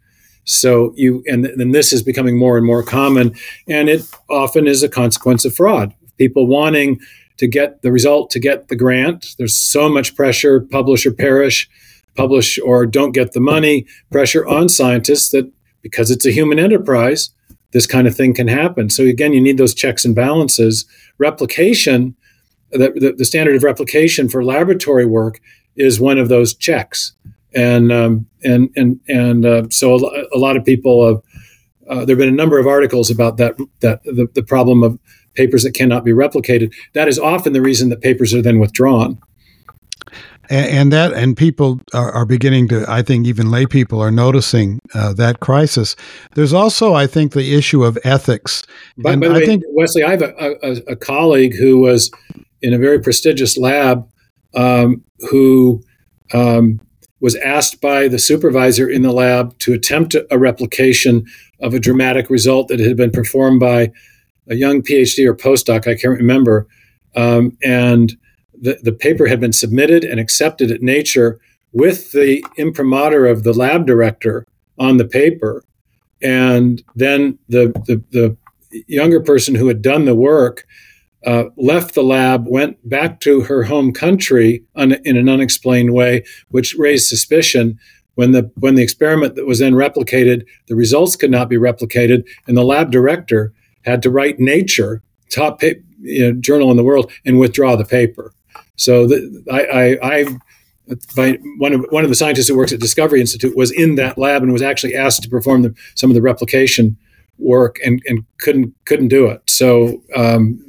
[0.45, 3.35] So you and then this is becoming more and more common,
[3.67, 5.93] and it often is a consequence of fraud.
[6.17, 6.99] People wanting
[7.37, 9.35] to get the result to get the grant.
[9.37, 11.69] There's so much pressure, publish or perish,
[12.15, 17.29] publish or don't get the money, pressure on scientists that because it's a human enterprise,
[17.71, 18.89] this kind of thing can happen.
[18.89, 20.85] So again, you need those checks and balances.
[21.17, 22.15] Replication,
[22.71, 25.41] the, the, the standard of replication for laboratory work
[25.75, 27.13] is one of those checks.
[27.55, 31.21] And um, and and and uh, so a, a, lot of people have.
[31.87, 34.97] Uh, there have been a number of articles about that that the, the problem of
[35.35, 36.73] papers that cannot be replicated.
[36.93, 39.19] That is often the reason that papers are then withdrawn.
[40.49, 44.11] And, and that and people are, are, beginning to i think even lay people are
[44.11, 45.95] noticing uh, that crisis.
[46.35, 48.63] There's also i think the issue of ethics.
[48.97, 52.11] But, by the I way, think wesley i have a, a, a, colleague who was
[52.61, 54.05] in a very prestigious lab
[54.53, 55.81] um, who
[56.33, 56.81] um,
[57.21, 61.25] was asked by the supervisor in the lab to attempt a replication
[61.61, 63.91] of a dramatic result that had been performed by
[64.49, 66.67] a young phd or postdoc i can't remember
[67.15, 68.17] um, and
[68.63, 71.39] the, the paper had been submitted and accepted at Nature
[71.73, 74.45] with the imprimatur of the lab director
[74.79, 75.63] on the paper.
[76.21, 78.37] And then the, the, the
[78.87, 80.65] younger person who had done the work
[81.25, 86.23] uh, left the lab, went back to her home country un, in an unexplained way,
[86.49, 87.79] which raised suspicion.
[88.15, 92.27] When the when the experiment that was then replicated, the results could not be replicated,
[92.45, 93.51] and the lab director
[93.83, 97.85] had to write Nature, top pa- you know, journal in the world, and withdraw the
[97.85, 98.33] paper.
[98.75, 100.25] So the, I, I, I
[101.15, 104.17] by one of one of the scientists who works at Discovery Institute was in that
[104.17, 106.97] lab and was actually asked to perform the, some of the replication
[107.39, 109.41] work and, and couldn't couldn't do it.
[109.49, 110.63] So um,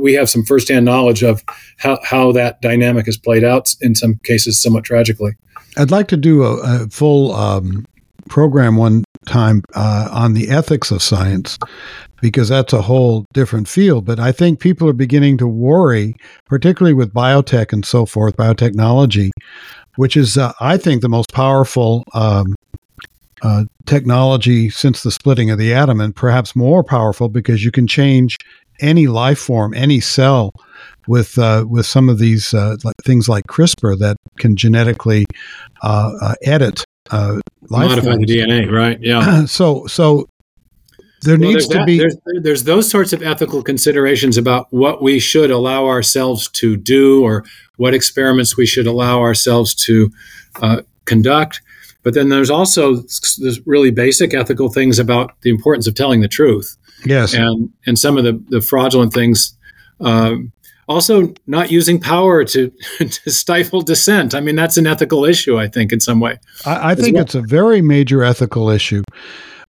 [0.00, 1.44] we have some firsthand knowledge of
[1.76, 5.32] how, how that dynamic has played out in some cases somewhat tragically.
[5.76, 7.86] I'd like to do a, a full um,
[8.28, 11.58] program one time uh, on the ethics of science
[12.20, 14.04] because that's a whole different field.
[14.04, 16.14] But I think people are beginning to worry,
[16.46, 19.30] particularly with biotech and so forth, biotechnology,
[19.96, 22.54] which is, uh, I think, the most powerful um,
[23.42, 27.86] uh, technology since the splitting of the atom, and perhaps more powerful because you can
[27.86, 28.36] change
[28.80, 30.50] any life form, any cell.
[31.06, 35.24] With uh, with some of these uh, things like CRISPR that can genetically
[35.82, 37.40] uh, edit uh,
[37.70, 38.98] modify the DNA, right?
[39.00, 39.44] Yeah.
[39.46, 40.28] so so
[41.22, 45.02] there well, needs to that, be there's, there's, those sorts of ethical considerations about what
[45.02, 47.44] we should allow ourselves to do or
[47.76, 50.10] what experiments we should allow ourselves to
[50.62, 51.60] uh, conduct
[52.04, 52.96] but then there's also
[53.38, 57.98] there's really basic ethical things about the importance of telling the truth yes and and
[57.98, 59.56] some of the, the fraudulent things
[60.00, 60.52] um,
[60.88, 64.34] also not using power to, to stifle dissent.
[64.34, 66.38] I mean, that's an ethical issue, I think, in some way.
[66.64, 67.24] I, I think well.
[67.24, 69.02] it's a very major ethical issue.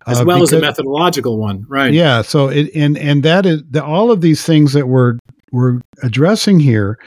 [0.08, 1.94] As uh, well because, as a methodological one, right?
[1.94, 2.22] Yeah.
[2.22, 5.20] So, it, and and that is the, all of these things that we're
[5.52, 6.98] we're addressing here.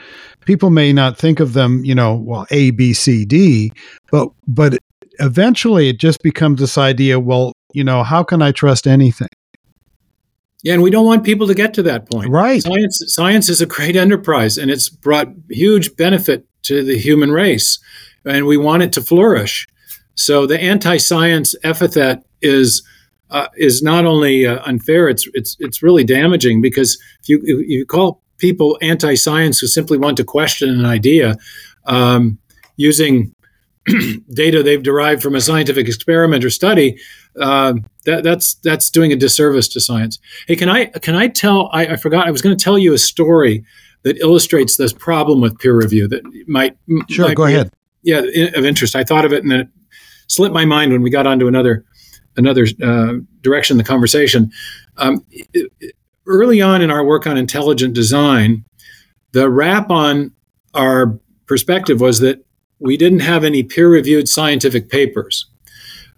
[0.45, 3.71] People may not think of them, you know, well, A, B, C, D,
[4.11, 4.77] but but
[5.19, 7.19] eventually it just becomes this idea.
[7.19, 9.29] Well, you know, how can I trust anything?
[10.63, 12.29] Yeah, and we don't want people to get to that point.
[12.29, 12.61] Right.
[12.61, 17.79] Science science is a great enterprise and it's brought huge benefit to the human race
[18.25, 19.67] and we want it to flourish.
[20.15, 22.83] So the anti-science epithet is
[23.29, 27.67] uh, is not only uh, unfair, it's it's it's really damaging because if you if
[27.67, 31.35] you call people anti-science who simply want to question an idea
[31.85, 32.37] um,
[32.77, 33.33] using
[34.33, 36.97] data they've derived from a scientific experiment or study,
[37.39, 37.73] uh,
[38.05, 40.19] that, that's that's doing a disservice to science.
[40.47, 41.69] Hey, can I can I tell?
[41.73, 42.27] I, I forgot.
[42.27, 43.63] I was going to tell you a story
[44.03, 46.07] that illustrates this problem with peer review.
[46.07, 46.77] That might
[47.09, 47.27] sure.
[47.27, 47.71] Might go ahead.
[48.03, 48.19] Yeah,
[48.55, 48.95] of interest.
[48.95, 49.67] I thought of it and then it
[50.27, 51.85] slipped my mind when we got onto another
[52.35, 54.51] another uh, direction in the conversation.
[54.97, 55.25] Um,
[56.25, 58.65] early on in our work on intelligent design,
[59.31, 60.31] the rap on
[60.73, 62.42] our perspective was that
[62.83, 65.45] we didn't have any peer reviewed scientific papers.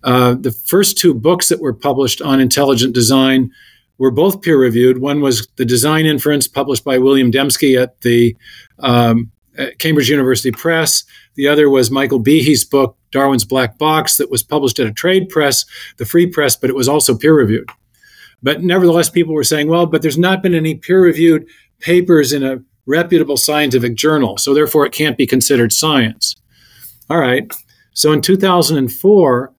[0.03, 3.51] Uh, the first two books that were published on intelligent design
[3.97, 4.97] were both peer reviewed.
[4.97, 8.36] One was The Design Inference, published by William Dembski at the
[8.80, 11.05] um, at Cambridge University Press.
[11.36, 15.30] The other was Michael Behe's book, Darwin's Black Box, that was published at a trade
[15.30, 15.66] press,
[15.97, 17.70] the Free Press, but it was also peer reviewed.
[18.43, 21.47] But nevertheless, people were saying, well, but there's not been any peer reviewed
[21.80, 26.36] papers in a reputable scientific journal, so therefore it can't be considered science.
[27.09, 27.51] All right.
[27.93, 29.53] So in 2004,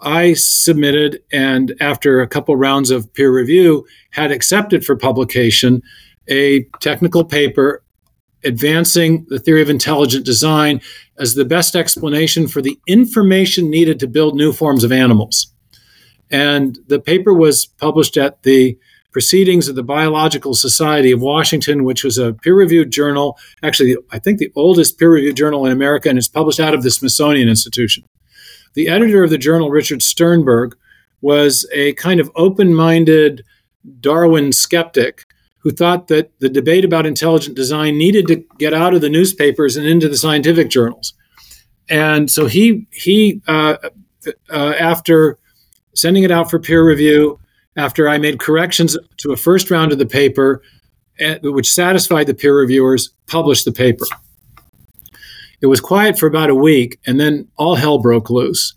[0.00, 5.82] I submitted and after a couple rounds of peer review had accepted for publication
[6.28, 7.82] a technical paper
[8.44, 10.80] advancing the theory of intelligent design
[11.18, 15.52] as the best explanation for the information needed to build new forms of animals.
[16.30, 18.78] And the paper was published at the
[19.10, 24.18] Proceedings of the Biological Society of Washington, which was a peer reviewed journal, actually, I
[24.18, 27.48] think the oldest peer reviewed journal in America, and it's published out of the Smithsonian
[27.48, 28.04] Institution.
[28.74, 30.76] The editor of the journal, Richard Sternberg,
[31.20, 33.44] was a kind of open minded
[34.00, 35.24] Darwin skeptic
[35.60, 39.76] who thought that the debate about intelligent design needed to get out of the newspapers
[39.76, 41.14] and into the scientific journals.
[41.88, 43.76] And so he, he uh,
[44.50, 45.38] uh, after
[45.94, 47.40] sending it out for peer review,
[47.78, 50.60] after I made corrections to a first round of the paper,
[51.20, 54.04] eh, which satisfied the peer reviewers, published the paper.
[55.60, 58.74] It was quiet for about a week, and then all hell broke loose.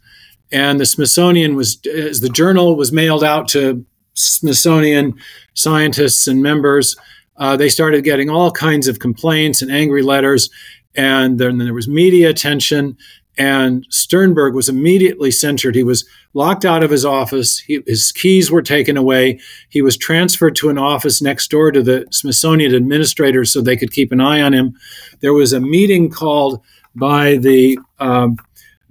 [0.52, 5.16] And the Smithsonian was, as the journal was mailed out to Smithsonian
[5.56, 6.95] scientists and members,
[7.38, 10.49] uh, they started getting all kinds of complaints and angry letters.
[10.93, 12.97] And then there was media attention.
[13.38, 15.76] And Sternberg was immediately censured.
[15.76, 17.60] He was locked out of his office.
[17.60, 19.40] He, his keys were taken away.
[19.70, 23.92] He was transferred to an office next door to the Smithsonian administrators so they could
[23.92, 24.76] keep an eye on him.
[25.22, 26.62] There was a meeting called
[26.96, 28.38] by the um,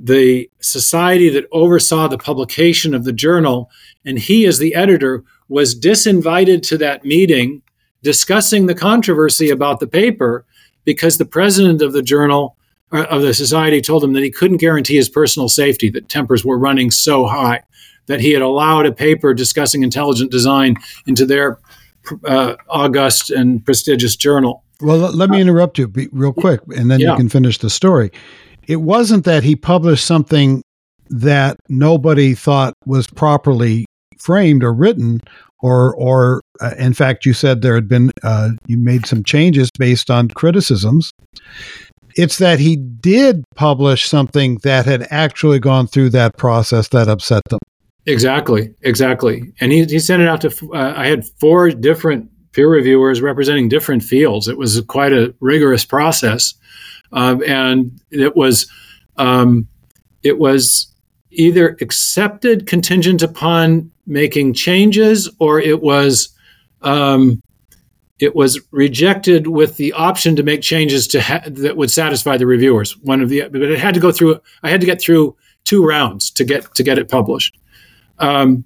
[0.03, 3.71] the society that oversaw the publication of the journal,
[4.07, 7.61] and he, as the editor, was disinvited to that meeting
[8.03, 10.45] discussing the controversy about the paper
[10.85, 12.57] because the president of the journal
[12.93, 16.59] of the society told him that he couldn't guarantee his personal safety, that tempers were
[16.59, 17.63] running so high,
[18.07, 20.77] that he had allowed a paper discussing intelligent design
[21.07, 21.59] into their
[22.25, 24.65] uh, august and prestigious journal.
[24.81, 27.11] Well, let me interrupt you real quick, and then yeah.
[27.11, 28.11] you can finish the story.
[28.67, 30.63] It wasn't that he published something
[31.11, 33.85] that nobody thought was properly
[34.19, 35.21] framed or written,
[35.61, 39.71] or or uh, in fact, you said there had been uh, you made some changes
[39.79, 41.13] based on criticisms.
[42.17, 47.43] It's that he did publish something that had actually gone through that process that upset
[47.49, 47.61] them.
[48.07, 49.53] Exactly, exactly.
[49.61, 53.69] And he, he sent it out to, uh, I had four different peer reviewers representing
[53.69, 54.49] different fields.
[54.49, 56.55] It was quite a rigorous process.
[57.13, 58.71] Um, and it was,
[59.17, 59.69] um,
[60.23, 60.93] it was
[61.31, 66.31] either accepted contingent upon making changes or it was
[66.83, 67.43] um,
[68.21, 72.47] it was rejected with the option to make changes to ha- that would satisfy the
[72.47, 72.97] reviewers.
[72.99, 74.39] One of the, but it had to go through.
[74.63, 77.59] I had to get through two rounds to get to get it published.
[78.19, 78.65] Um,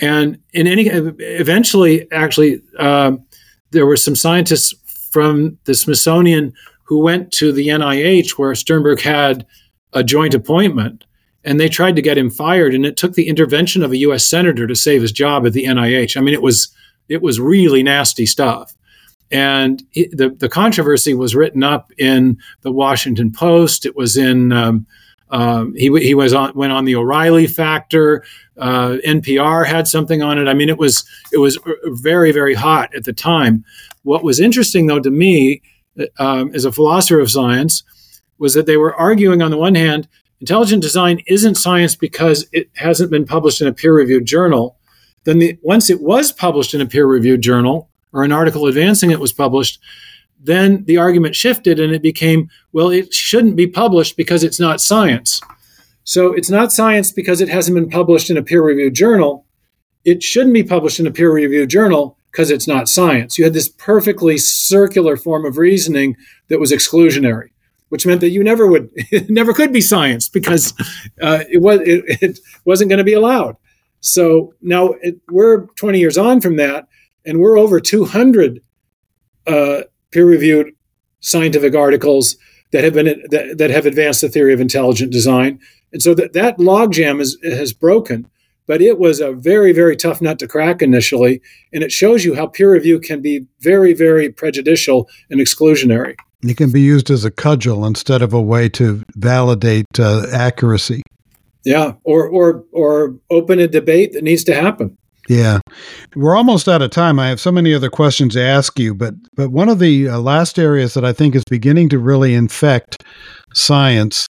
[0.00, 3.24] and in any, eventually, actually, um,
[3.70, 4.74] there were some scientists
[5.10, 9.46] from the Smithsonian who went to the NIH where Sternberg had
[9.94, 11.04] a joint appointment,
[11.44, 12.74] and they tried to get him fired.
[12.74, 14.24] And it took the intervention of a U.S.
[14.26, 16.16] senator to save his job at the NIH.
[16.16, 16.74] I mean, it was
[17.08, 18.74] it was really nasty stuff.
[19.30, 23.86] and the the controversy was written up in the Washington Post.
[23.86, 24.86] It was in um,
[25.30, 28.24] um, he he was on went on the O'Reilly factor.
[28.56, 30.46] Uh, NPR had something on it.
[30.46, 33.64] I mean, it was it was very very hot at the time.
[34.02, 35.62] What was interesting though to me,
[36.18, 37.82] um, as a philosopher of science,
[38.38, 40.06] was that they were arguing on the one hand,
[40.40, 44.76] intelligent design isn't science because it hasn't been published in a peer reviewed journal.
[45.24, 49.10] Then the, once it was published in a peer reviewed journal or an article advancing
[49.10, 49.80] it was published,
[50.38, 54.80] then the argument shifted and it became, well, it shouldn't be published because it's not
[54.80, 55.40] science.
[56.04, 59.46] So it's not science because it hasn't been published in a peer reviewed journal.
[60.04, 63.38] It shouldn't be published in a peer reviewed journal because it's not science.
[63.38, 66.16] You had this perfectly circular form of reasoning
[66.48, 67.50] that was exclusionary,
[67.88, 68.90] which meant that you never would,
[69.30, 70.74] never could be science because
[71.22, 73.56] uh, it was it, it wasn't going to be allowed.
[74.04, 76.86] So now it, we're 20 years on from that,
[77.24, 78.60] and we're over 200
[79.46, 79.80] uh,
[80.10, 80.74] peer-reviewed
[81.20, 82.36] scientific articles
[82.72, 85.58] that have been that, that have advanced the theory of intelligent design.
[85.92, 88.28] And so that, that logjam is, has broken,
[88.66, 91.40] but it was a very, very tough nut to crack initially.
[91.72, 96.16] And it shows you how peer review can be very, very prejudicial and exclusionary.
[96.42, 101.02] It can be used as a cudgel instead of a way to validate uh, accuracy.
[101.64, 104.96] Yeah, or or or open a debate that needs to happen.
[105.28, 105.60] Yeah,
[106.14, 107.18] we're almost out of time.
[107.18, 110.18] I have so many other questions to ask you, but but one of the uh,
[110.18, 113.02] last areas that I think is beginning to really infect
[113.54, 114.28] science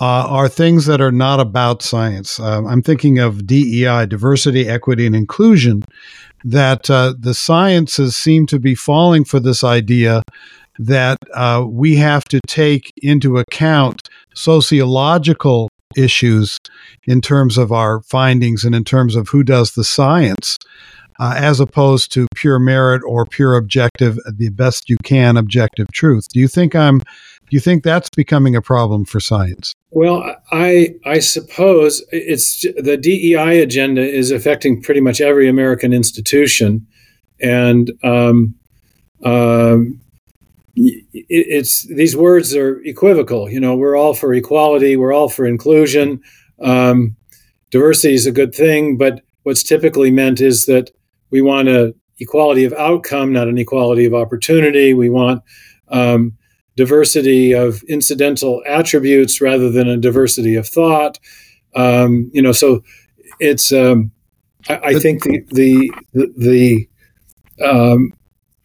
[0.00, 2.40] uh, are things that are not about science.
[2.40, 5.82] Uh, I'm thinking of DEI, diversity, equity, and inclusion.
[6.44, 10.22] That uh, the sciences seem to be falling for this idea
[10.78, 16.58] that uh, we have to take into account sociological issues
[17.04, 20.58] in terms of our findings and in terms of who does the science,
[21.20, 26.28] uh, as opposed to pure merit or pure objective, the best you can objective truth.
[26.32, 26.98] Do you think I'm?
[26.98, 29.74] Do you think that's becoming a problem for science?
[29.90, 36.86] Well, I I suppose it's the DEI agenda is affecting pretty much every American institution,
[37.40, 38.54] and um,
[39.24, 40.00] um,
[40.74, 43.50] it's these words are equivocal.
[43.50, 46.22] You know, we're all for equality, we're all for inclusion.
[46.62, 47.16] Um,
[47.70, 50.90] diversity is a good thing, but what's typically meant is that
[51.30, 54.94] we want a equality of outcome, not an equality of opportunity.
[54.94, 55.42] We want
[55.88, 56.36] um,
[56.76, 61.18] diversity of incidental attributes rather than a diversity of thought.
[61.74, 62.82] Um, you know, so
[63.40, 63.72] it's.
[63.72, 64.12] Um,
[64.68, 66.88] I, I, think the the the,
[67.58, 68.12] the um,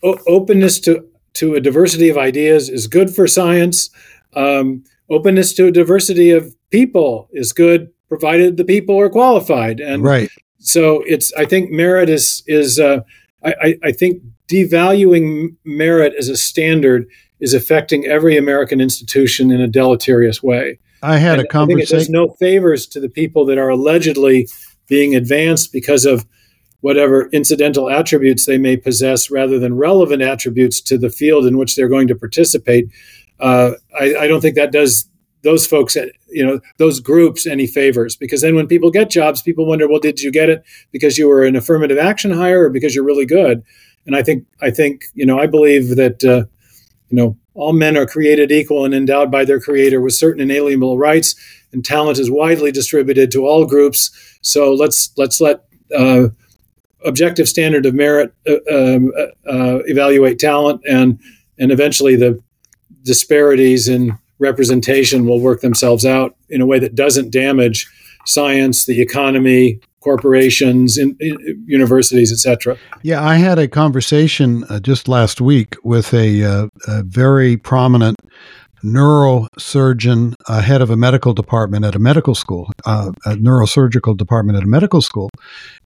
[0.03, 1.06] o- openness to
[1.37, 3.89] to a diversity of ideas is good for science.
[4.33, 9.79] Um, openness to a diversity of people is good, provided the people are qualified.
[9.79, 10.29] And right.
[10.59, 11.31] So it's.
[11.33, 12.79] I think merit is is.
[12.79, 13.01] Uh,
[13.43, 17.07] I, I think devaluing merit as a standard
[17.39, 20.79] is affecting every American institution in a deleterious way.
[21.03, 21.95] I had and a conversation.
[21.95, 24.47] it does no favors to the people that are allegedly
[24.87, 26.25] being advanced because of
[26.87, 31.75] whatever incidental attributes they may possess rather than relevant attributes to the field in which
[31.75, 32.87] they're going to participate.
[33.41, 35.09] Uh, I, I, don't think that does
[35.43, 35.97] those folks,
[36.29, 39.99] you know, those groups any favors because then when people get jobs, people wonder, well,
[39.99, 40.63] did you get it
[40.93, 43.65] because you were an affirmative action hire or because you're really good?
[44.05, 46.45] And I think, I think, you know, I believe that, uh,
[47.09, 50.97] you know, all men are created equal and endowed by their creator with certain inalienable
[50.97, 51.35] rights,
[51.73, 54.09] and talent is widely distributed to all groups.
[54.41, 56.27] So let's let's let uh,
[57.07, 61.19] objective standard of merit uh, um, uh, uh, evaluate talent, and
[61.57, 62.39] and eventually the
[63.03, 67.87] disparities in representation will work themselves out in a way that doesn't damage
[68.25, 72.77] science, the economy, corporations, in, in universities, etc.
[73.01, 78.17] Yeah, I had a conversation uh, just last week with a, uh, a very prominent
[78.87, 84.57] neurosurgeon, uh, head of a medical department at a medical school, uh, a neurosurgical department
[84.57, 85.29] at a medical school.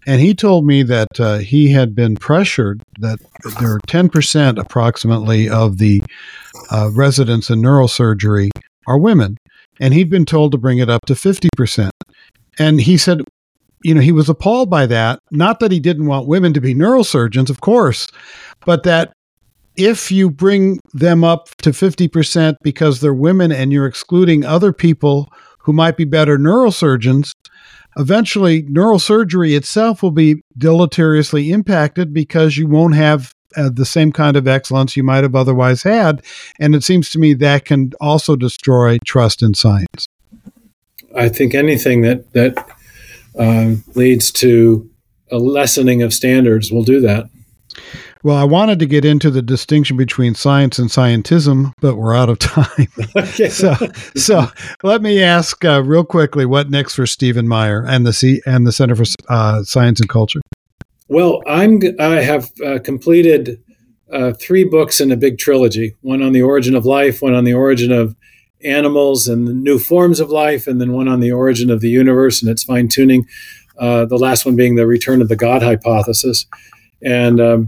[0.05, 3.19] And he told me that uh, he had been pressured that
[3.59, 6.03] there are 10% approximately of the
[6.69, 8.49] uh, residents in neurosurgery
[8.87, 9.37] are women.
[9.79, 11.89] And he'd been told to bring it up to 50%.
[12.59, 13.21] And he said,
[13.83, 15.19] you know, he was appalled by that.
[15.31, 18.07] Not that he didn't want women to be neurosurgeons, of course,
[18.65, 19.13] but that
[19.75, 25.31] if you bring them up to 50% because they're women and you're excluding other people
[25.59, 27.33] who might be better neurosurgeons,
[27.97, 34.37] eventually neurosurgery itself will be deleteriously impacted because you won't have uh, the same kind
[34.37, 36.23] of excellence you might have otherwise had.
[36.59, 40.07] And it seems to me that can also destroy trust in science.
[41.15, 42.65] I think anything that, that
[43.37, 44.89] uh, leads to
[45.29, 47.29] a lessening of standards will do that.
[48.23, 52.29] Well, I wanted to get into the distinction between science and scientism, but we're out
[52.29, 52.87] of time.
[53.15, 53.49] okay.
[53.49, 53.73] So,
[54.15, 54.45] so
[54.83, 58.67] let me ask uh, real quickly, what next for Stephen Meyer and the C- and
[58.67, 60.39] the Center for uh, Science and Culture?
[61.07, 63.61] Well, I'm I have uh, completed
[64.11, 65.95] uh, three books in a big trilogy.
[66.01, 68.15] One on the origin of life, one on the origin of
[68.63, 71.89] animals and the new forms of life, and then one on the origin of the
[71.89, 73.25] universe and its fine tuning.
[73.79, 76.45] Uh, the last one being the return of the God hypothesis.
[77.03, 77.67] And um,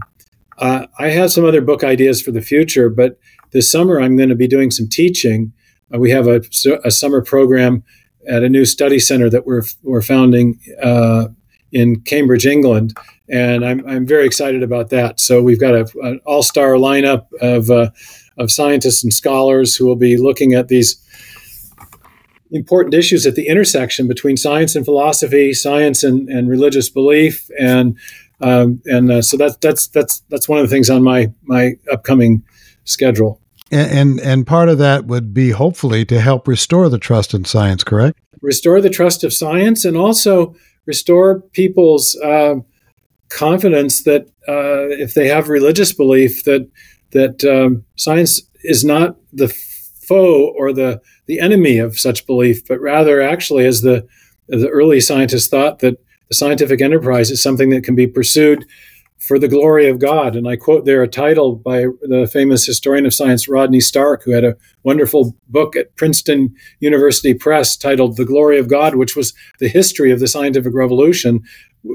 [0.58, 3.18] uh, I have some other book ideas for the future, but
[3.52, 5.52] this summer I'm going to be doing some teaching.
[5.92, 6.42] Uh, we have a,
[6.84, 7.82] a, summer program
[8.28, 11.26] at a new study center that we're, we're founding uh,
[11.72, 12.96] in Cambridge, England.
[13.28, 15.20] And I'm, I'm very excited about that.
[15.20, 17.90] So we've got a, an all star lineup of, uh,
[18.38, 21.00] of scientists and scholars who will be looking at these
[22.50, 27.98] important issues at the intersection between science and philosophy, science and, and religious belief, and
[28.40, 31.74] um, and uh, so that's that's that's that's one of the things on my my
[31.90, 32.42] upcoming
[32.84, 33.40] schedule.
[33.70, 37.44] And, and, and part of that would be hopefully to help restore the trust in
[37.44, 38.18] science, correct?
[38.42, 40.54] Restore the trust of science, and also
[40.86, 42.56] restore people's uh,
[43.28, 46.68] confidence that uh, if they have religious belief that
[47.12, 52.80] that um, science is not the foe or the the enemy of such belief, but
[52.80, 54.06] rather actually as the
[54.52, 58.66] as the early scientists thought that the scientific enterprise is something that can be pursued
[59.18, 60.36] for the glory of God.
[60.36, 64.32] And I quote there a title by the famous historian of science, Rodney Stark, who
[64.32, 69.32] had a wonderful book at Princeton University Press titled The Glory of God, which was
[69.60, 71.42] the history of the scientific revolution,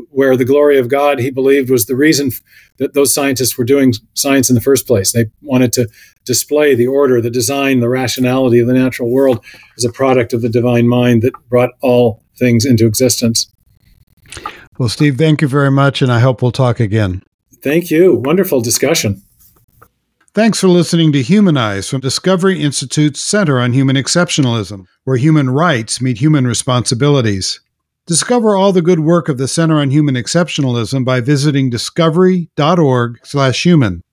[0.10, 2.32] where the glory of God, he believed, was the reason
[2.78, 5.12] that those scientists were doing science in the first place.
[5.12, 5.88] They wanted to
[6.26, 9.44] display the order, the design, the rationality of the natural world
[9.78, 13.52] as a product of the divine mind that brought all things into existence.
[14.78, 17.24] Well, Steve, thank you very much, and I hope we'll talk again.
[17.62, 18.16] Thank you.
[18.16, 19.22] Wonderful discussion.
[20.34, 26.00] Thanks for listening to Humanize from Discovery Institute's Center on Human Exceptionalism, where human rights
[26.00, 27.60] meet human responsibilities.
[28.06, 34.04] Discover all the good work of the Center on Human Exceptionalism by visiting discovery.org/human.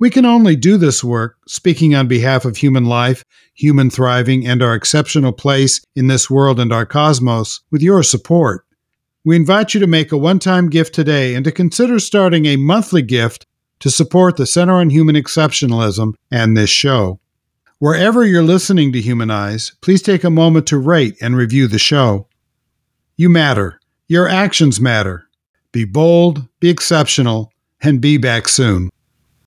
[0.00, 3.24] We can only do this work, speaking on behalf of human life,
[3.54, 8.64] human thriving, and our exceptional place in this world and our cosmos, with your support.
[9.28, 12.56] We invite you to make a one time gift today and to consider starting a
[12.56, 13.44] monthly gift
[13.80, 17.20] to support the Center on Human Exceptionalism and this show.
[17.78, 22.26] Wherever you're listening to Humanize, please take a moment to rate and review the show.
[23.18, 23.78] You matter.
[24.06, 25.28] Your actions matter.
[25.72, 27.52] Be bold, be exceptional,
[27.82, 28.88] and be back soon.